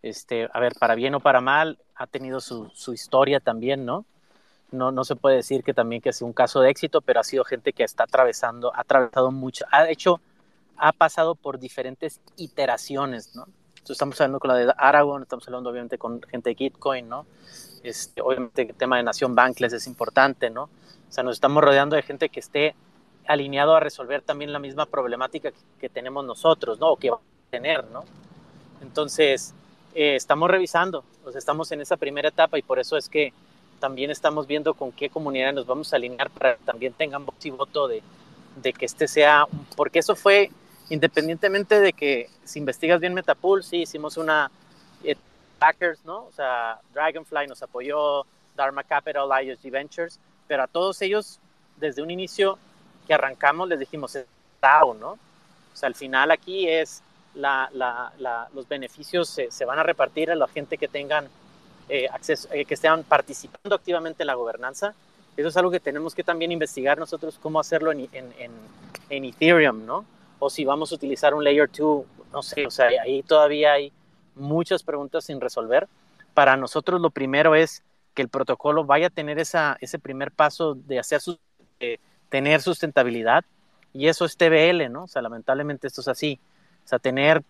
[0.03, 4.05] Este, a ver, para bien o para mal, ha tenido su, historia también, ¿no?
[4.71, 7.23] No, no se puede decir que también que es un caso de éxito, pero ha
[7.23, 10.21] sido gente que está atravesando, ha atravesado mucho, ha hecho
[10.81, 13.45] ha pasado por diferentes iteraciones, ¿no?
[13.69, 17.27] Entonces estamos hablando con la de Aragon, estamos hablando obviamente con gente de Gitcoin, ¿no?
[17.83, 20.63] Este, obviamente el tema de Nación Bankless es importante, ¿no?
[20.63, 22.73] O sea, nos estamos rodeando de gente que esté
[23.27, 26.89] alineado a resolver también la misma problemática que, que tenemos nosotros, ¿no?
[26.89, 28.03] O que va a tener, ¿no?
[28.81, 29.53] Entonces,
[29.93, 33.33] eh, estamos revisando, o sea, estamos en esa primera etapa y por eso es que
[33.79, 37.35] también estamos viendo con qué comunidad nos vamos a alinear para que también tengan voz
[37.45, 38.01] y voto de,
[38.55, 40.49] de que este sea, porque eso fue
[40.91, 44.51] independientemente de que si investigas bien Metapool, sí hicimos una
[45.05, 45.15] eh,
[45.57, 46.25] backers, ¿no?
[46.25, 48.25] O sea, Dragonfly nos apoyó,
[48.57, 50.19] Dharma Capital, ISG Ventures,
[50.49, 51.39] pero a todos ellos
[51.77, 52.59] desde un inicio
[53.07, 54.17] que arrancamos les dijimos
[54.61, 55.11] DAO, ¿no?
[55.11, 57.01] O sea, al final aquí es
[57.33, 61.29] los beneficios se, van a repartir a la gente que tengan
[61.87, 64.93] eh, acceso, eh, que estén participando activamente en la gobernanza.
[65.37, 68.51] Eso es algo que tenemos que también investigar nosotros cómo hacerlo en, en,
[69.09, 70.05] en Ethereum, ¿no?
[70.43, 73.93] O si vamos a utilizar un layer 2, no sé, o sea, ahí todavía hay
[74.33, 75.87] muchas preguntas sin resolver.
[76.33, 77.83] Para nosotros lo primero es
[78.15, 81.37] que el protocolo vaya a tener esa, ese primer paso de hacer su,
[82.29, 83.45] tener sustentabilidad
[83.93, 85.03] y eso es TBL, ¿no?
[85.03, 86.39] O sea, lamentablemente esto es así.
[86.83, 87.43] O sea, tener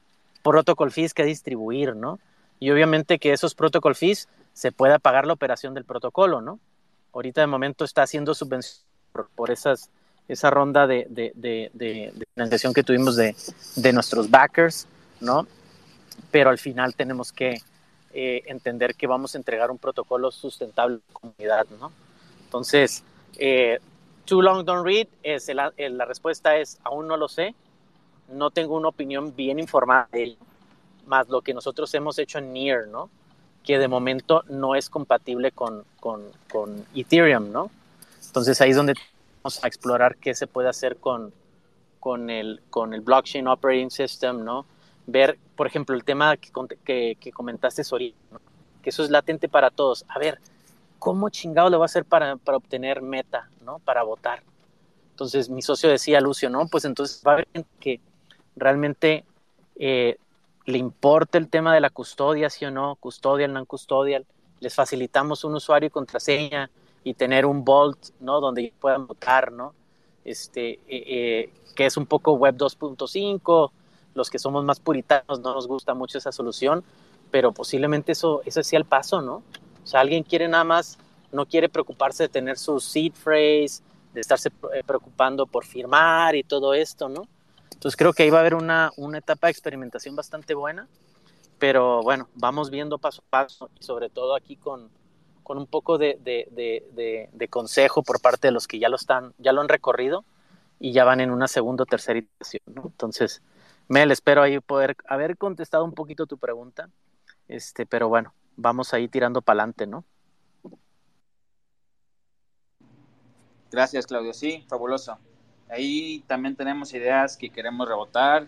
[0.43, 2.19] protocol fees que distribuir, ¿no?
[2.59, 6.59] Y obviamente que esos protocol fees se pueda pagar la operación del protocolo, ¿no?
[7.13, 8.85] Ahorita de momento está haciendo subvención
[9.35, 9.89] por esas
[10.27, 13.35] esa ronda de, de, de, de financiación que tuvimos de,
[13.93, 14.87] nuestros backers,
[15.19, 15.45] ¿no?
[16.31, 17.61] Pero al final tenemos que
[18.13, 21.91] eh, entender que vamos a entregar un protocolo sustentable a la comunidad, ¿no?
[22.45, 23.03] Entonces,
[23.37, 23.79] eh,
[24.25, 27.53] too long don't read, es el, el, la respuesta es, aún no lo sé,
[28.29, 30.37] no tengo una opinión bien informada de ello,
[31.05, 33.09] más lo que nosotros hemos hecho en Near, ¿no?
[33.63, 37.69] Que de momento no es compatible con, con, con Ethereum, ¿no?
[38.25, 38.95] Entonces ahí es donde
[39.43, 41.33] a explorar qué se puede hacer con,
[41.99, 44.65] con, el, con el blockchain operating system, ¿no?
[45.07, 46.51] Ver, por ejemplo, el tema que,
[46.83, 48.39] que, que comentaste ahorita, ¿no?
[48.81, 50.05] que eso es latente para todos.
[50.07, 50.39] A ver,
[50.99, 53.79] ¿cómo chingado lo va a hacer para, para obtener meta, ¿no?
[53.79, 54.43] Para votar.
[55.11, 57.99] Entonces mi socio decía, Lucio, no, pues entonces va a haber gente que
[58.55, 59.23] realmente
[59.75, 60.17] eh,
[60.65, 64.25] le importe el tema de la custodia, sí o no, custodial, non custodial,
[64.59, 66.69] les facilitamos un usuario y contraseña
[67.03, 68.39] y tener un vault, ¿no?
[68.39, 69.73] Donde puedan votar, ¿no?
[70.23, 73.71] Este, eh, eh, que es un poco web 2.5,
[74.13, 76.83] los que somos más puritanos no nos gusta mucho esa solución,
[77.31, 79.43] pero posiblemente eso, eso sea el paso, ¿no?
[79.83, 80.97] O sea, alguien quiere nada más,
[81.31, 83.81] no quiere preocuparse de tener su seed phrase,
[84.13, 87.23] de estarse eh, preocupando por firmar y todo esto, ¿no?
[87.71, 90.87] Entonces creo que ahí va a haber una, una etapa de experimentación bastante buena,
[91.57, 94.89] pero bueno, vamos viendo paso a paso y sobre todo aquí con,
[95.51, 96.15] con un poco de,
[97.49, 100.23] consejo por parte de los que ya lo están, ya lo han recorrido
[100.79, 102.83] y ya van en una segunda o tercera iteración, ¿no?
[102.85, 103.41] Entonces,
[103.89, 106.89] Mel, espero ahí poder haber contestado un poquito tu pregunta,
[107.49, 110.05] este, pero bueno, vamos ahí tirando para adelante, ¿no?
[113.69, 114.31] Gracias, Claudio.
[114.31, 115.17] Sí, fabuloso.
[115.67, 118.47] Ahí también tenemos ideas que queremos rebotar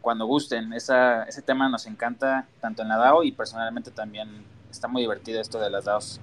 [0.00, 0.72] cuando gusten.
[0.72, 5.40] Esa, ese tema nos encanta tanto en la DAO y personalmente también está muy divertido
[5.40, 6.20] esto de las DAOs,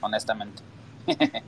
[0.00, 0.62] honestamente.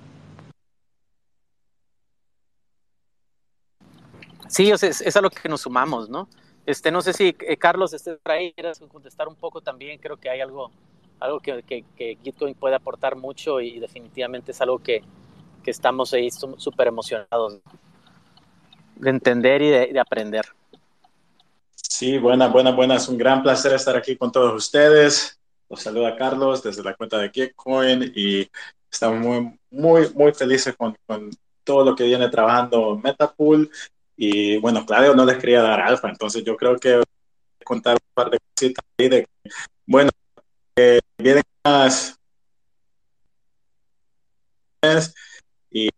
[4.48, 6.28] sí, o sea, es, es, a lo que nos sumamos, ¿no?
[6.64, 9.98] Este, no sé si eh, Carlos estés por ahí, quieras contestar un poco también.
[9.98, 10.70] Creo que hay algo,
[11.18, 15.02] algo que, que, que Gitcoin puede aportar mucho y definitivamente es algo que,
[15.62, 17.60] que estamos ahí súper emocionados
[18.96, 20.46] de entender y de, de, aprender.
[21.74, 23.08] Sí, buenas, buenas, buenas.
[23.08, 25.41] Un gran placer estar aquí con todos ustedes.
[25.72, 28.46] Los saluda Carlos desde la cuenta de Gitcoin y
[28.90, 30.94] estamos muy, muy, muy felices con,
[31.64, 33.70] todo lo que viene trabajando Metapool.
[34.14, 37.02] Y bueno, Claudio no les quería dar alfa, entonces yo creo que
[37.64, 39.26] contar un par de cositas ahí de
[39.86, 40.10] bueno,
[40.76, 42.18] eh, vienen más
[45.70, 45.88] y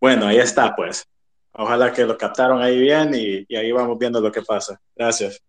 [0.00, 1.04] bueno, ahí está, pues.
[1.52, 4.80] Ojalá que lo captaron ahí bien y ahí vamos viendo lo que pasa.
[4.96, 5.40] Gracias.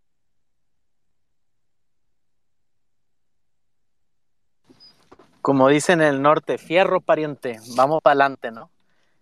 [5.41, 8.69] Como dicen en el norte, fierro pariente, vamos para adelante, ¿no?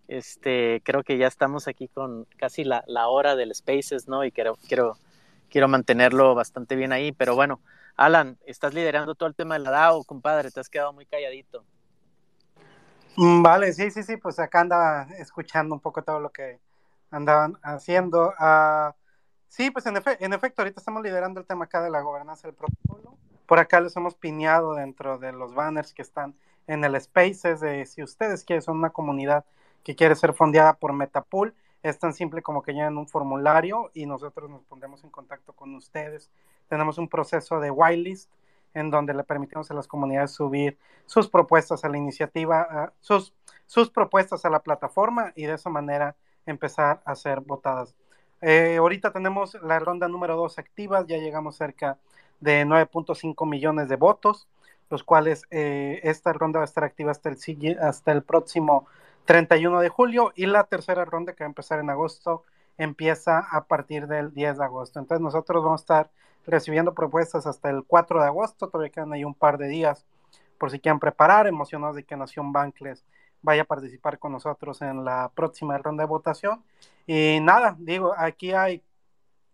[0.07, 4.25] Este, creo que ya estamos aquí con casi la, hora del Spaces, ¿no?
[4.25, 4.97] Y quiero, quiero,
[5.49, 7.61] quiero mantenerlo bastante bien ahí, pero bueno,
[7.95, 11.63] Alan, estás liderando todo el tema de la DAO, compadre, te has quedado muy calladito.
[13.15, 16.59] Vale, sí, sí, sí, pues acá andaba escuchando un poco todo lo que
[17.11, 18.33] andaban haciendo.
[18.39, 18.93] Uh,
[19.47, 22.47] sí, pues en, efe en, efecto, ahorita estamos liderando el tema acá de la gobernanza
[22.47, 23.17] del protocolo.
[23.49, 26.35] Por acá les hemos piñado dentro de los banners que están
[26.67, 29.43] en el Spaces de si ustedes quieren, son una comunidad
[29.83, 34.05] que quiere ser fondeada por Metapool, es tan simple como que llenen un formulario y
[34.05, 36.29] nosotros nos pondremos en contacto con ustedes.
[36.67, 38.29] Tenemos un proceso de whitelist
[38.75, 40.77] en donde le permitimos a las comunidades subir
[41.07, 43.33] sus propuestas a la iniciativa, sus,
[43.65, 47.95] sus propuestas a la plataforma y de esa manera empezar a ser votadas.
[48.41, 51.97] Eh, ahorita tenemos la ronda número 2 activa, ya llegamos cerca
[52.39, 54.47] de 9.5 millones de votos,
[54.89, 58.87] los cuales eh, esta ronda va a estar activa hasta el, hasta el próximo
[59.25, 62.43] 31 de julio y la tercera ronda que va a empezar en agosto
[62.77, 64.99] empieza a partir del 10 de agosto.
[64.99, 66.11] Entonces nosotros vamos a estar
[66.47, 70.05] recibiendo propuestas hasta el 4 de agosto, todavía quedan ahí un par de días
[70.57, 73.03] por si quieren preparar, emocionados de que Nación Bankless
[73.41, 76.63] vaya a participar con nosotros en la próxima ronda de votación.
[77.07, 78.83] Y nada, digo, aquí hay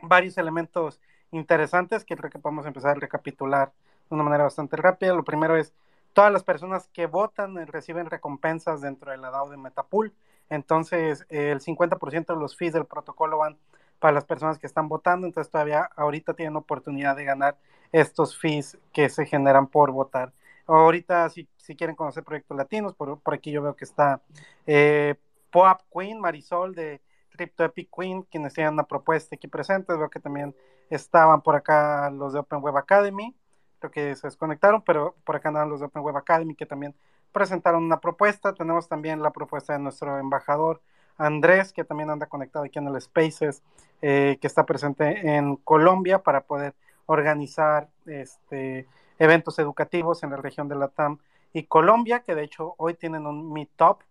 [0.02, 1.00] varios elementos
[1.36, 3.72] interesantes que creo que podemos empezar a recapitular
[4.10, 5.14] de una manera bastante rápida.
[5.14, 5.74] Lo primero es,
[6.14, 10.14] todas las personas que votan reciben recompensas dentro de la DAO de Metapool.
[10.50, 13.58] Entonces, el 50% de los fees del protocolo van
[14.00, 17.58] para las personas que están votando, entonces todavía ahorita tienen oportunidad de ganar
[17.92, 20.34] estos fees que se generan por votar.
[20.68, 24.22] Ahorita, si, si quieren conocer proyectos latinos, por, por aquí yo veo que está
[24.68, 25.16] eh,
[25.50, 29.98] Poap Queen, Marisol de Crypto Epic Queen, quienes tienen una propuesta aquí presentes.
[29.98, 30.56] Veo que también
[30.90, 33.36] estaban por acá los de Open Web Academy,
[33.80, 36.96] creo que se desconectaron, pero por acá andan los de Open Web Academy que también
[37.32, 38.54] presentaron una propuesta.
[38.54, 40.82] Tenemos también la propuesta de nuestro embajador
[41.18, 43.62] Andrés, que también anda conectado aquí en el Spaces,
[44.02, 46.74] eh, que está presente en Colombia para poder
[47.06, 48.88] organizar este,
[49.20, 51.20] eventos educativos en la región de Latam
[51.54, 54.02] y Colombia, que de hecho hoy tienen un meetup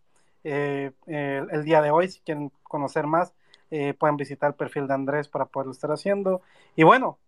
[0.44, 3.34] eh, el, día de hoy, si quieren conocer más,
[3.76, 6.42] eh, pueden visitar el perfil de Andrés para poderlo estar haciendo.
[6.76, 7.18] Y bueno,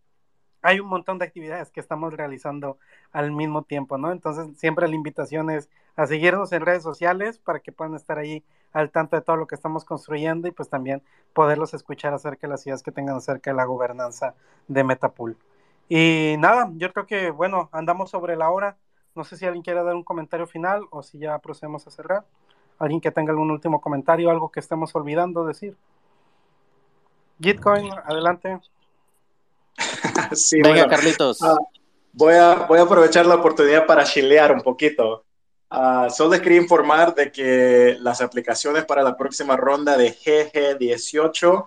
[0.62, 2.78] hay un montón de actividades que estamos realizando
[3.12, 4.12] al mismo tiempo, ¿no?
[4.12, 8.44] Entonces, siempre la invitación es a seguirnos en redes sociales para que puedan estar ahí
[8.72, 12.52] al tanto de todo lo que estamos construyendo y pues también poderlos escuchar acerca de
[12.52, 14.34] las ideas que tengan acerca de la gobernanza
[14.68, 15.36] de Metapool.
[15.88, 18.76] Y nada, yo creo que, bueno, andamos sobre la hora.
[19.16, 22.24] No sé si alguien quiere dar un comentario final o si ya procedemos a cerrar.
[22.78, 25.76] alguien que tenga algún último comentario, algo que estemos olvidando decir.
[27.40, 28.58] Gitcoin, adelante.
[30.32, 31.42] Sí, Venga, bueno, Carlitos.
[31.42, 31.56] ah,
[32.12, 35.24] voy, a, voy a aprovechar la oportunidad para chilear un poquito.
[35.68, 41.66] Ah, solo les quería informar de que las aplicaciones para la próxima ronda de GG18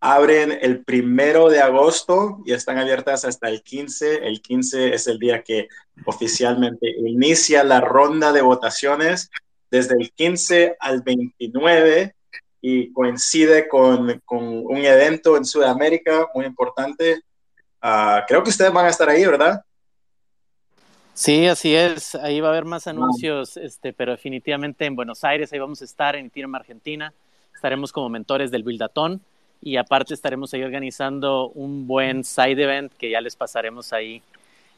[0.00, 4.26] abren el primero de agosto y están abiertas hasta el 15.
[4.26, 5.68] El 15 es el día que
[6.04, 9.30] oficialmente inicia la ronda de votaciones
[9.70, 12.14] desde el 15 al 29
[12.60, 17.22] y coincide con, con un evento en Sudamérica muy importante.
[17.80, 19.62] Ah, creo que ustedes van a estar ahí, ¿verdad?
[21.14, 22.14] Sí, así es.
[22.14, 25.84] Ahí va a haber más anuncios, este, pero definitivamente en Buenos Aires, ahí vamos a
[25.84, 27.12] estar en Ethereum Argentina.
[27.54, 29.20] Estaremos como mentores del Buildatón
[29.60, 34.22] y aparte estaremos ahí organizando un buen side event que ya les pasaremos ahí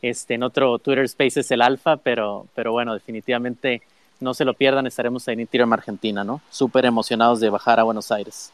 [0.00, 3.82] este, en otro Twitter Spaces el alfa, pero, pero bueno, definitivamente
[4.20, 6.40] no se lo pierdan, estaremos en Ethereum Argentina, ¿no?
[6.50, 8.52] Súper emocionados de bajar a Buenos Aires.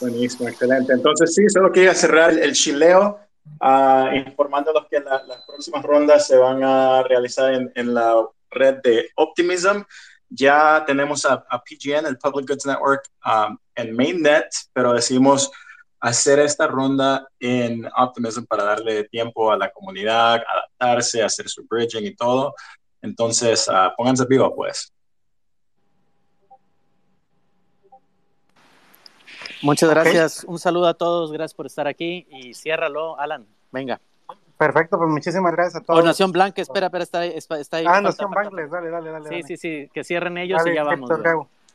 [0.00, 0.92] Buenísimo, excelente.
[0.92, 3.18] Entonces, sí, solo quería cerrar el chileo,
[4.26, 8.14] informándolos que la- las próximas rondas se van a realizar en, en la
[8.50, 9.82] red de Optimism.
[10.30, 15.50] Ya tenemos a, a PGN, el Public Goods Network, um, en Mainnet, pero decidimos
[16.00, 22.04] hacer esta ronda en Optimism para darle tiempo a la comunidad, adaptarse, hacer su bridging
[22.06, 22.54] y todo.
[23.02, 24.92] Entonces, ah, pónganse vivo, pues.
[29.62, 30.44] Muchas gracias.
[30.44, 31.32] Un saludo a todos.
[31.32, 33.46] Gracias por estar aquí y ciérralo, Alan.
[33.72, 34.00] Venga.
[34.56, 36.00] Perfecto, pues muchísimas gracias a todos.
[36.00, 37.84] O Nación Blanca, espera, espera, está, ahí.
[37.86, 39.28] Ah, falta- Nación Bangles, dale, dale, dale.
[39.28, 39.42] Sí, dale.
[39.44, 41.10] sí, sí, que cierren ellos Dale, y ya vamos.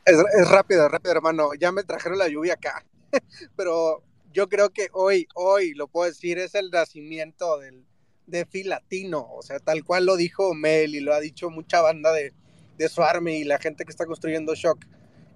[0.05, 1.53] Es, es rápido, rápido, hermano.
[1.57, 2.83] Ya me trajeron la lluvia acá.
[3.55, 4.01] Pero
[4.33, 7.85] yo creo que hoy, hoy, lo puedo decir, es el nacimiento del
[8.27, 9.27] DeFi latino.
[9.33, 12.33] O sea, tal cual lo dijo Mel y lo ha dicho mucha banda de,
[12.77, 14.85] de su army y la gente que está construyendo Shock.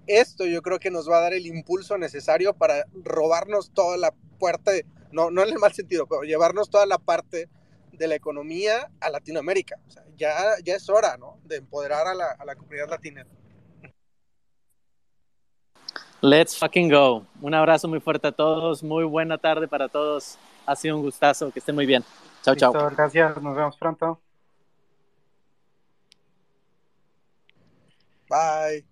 [0.06, 4.12] Esto yo creo que nos va a dar el impulso necesario para robarnos toda la
[4.38, 7.48] puerta, de- no, no en el mal sentido, pero llevarnos toda la parte
[7.92, 9.78] de la economía a Latinoamérica.
[10.16, 10.34] Ya,
[10.64, 11.38] ya es hora, ¿no?
[11.44, 13.26] De empoderar a la, a la comunidad latina.
[16.20, 17.24] Let's fucking go.
[17.40, 18.82] Un abrazo muy fuerte a todos.
[18.82, 20.36] Muy buena tarde para todos.
[20.66, 21.52] Ha sido un gustazo.
[21.52, 22.04] Que estén muy bien.
[22.56, 22.72] Chao.
[22.72, 24.20] Gracias, nos vemos pronto.
[28.28, 28.84] Bye.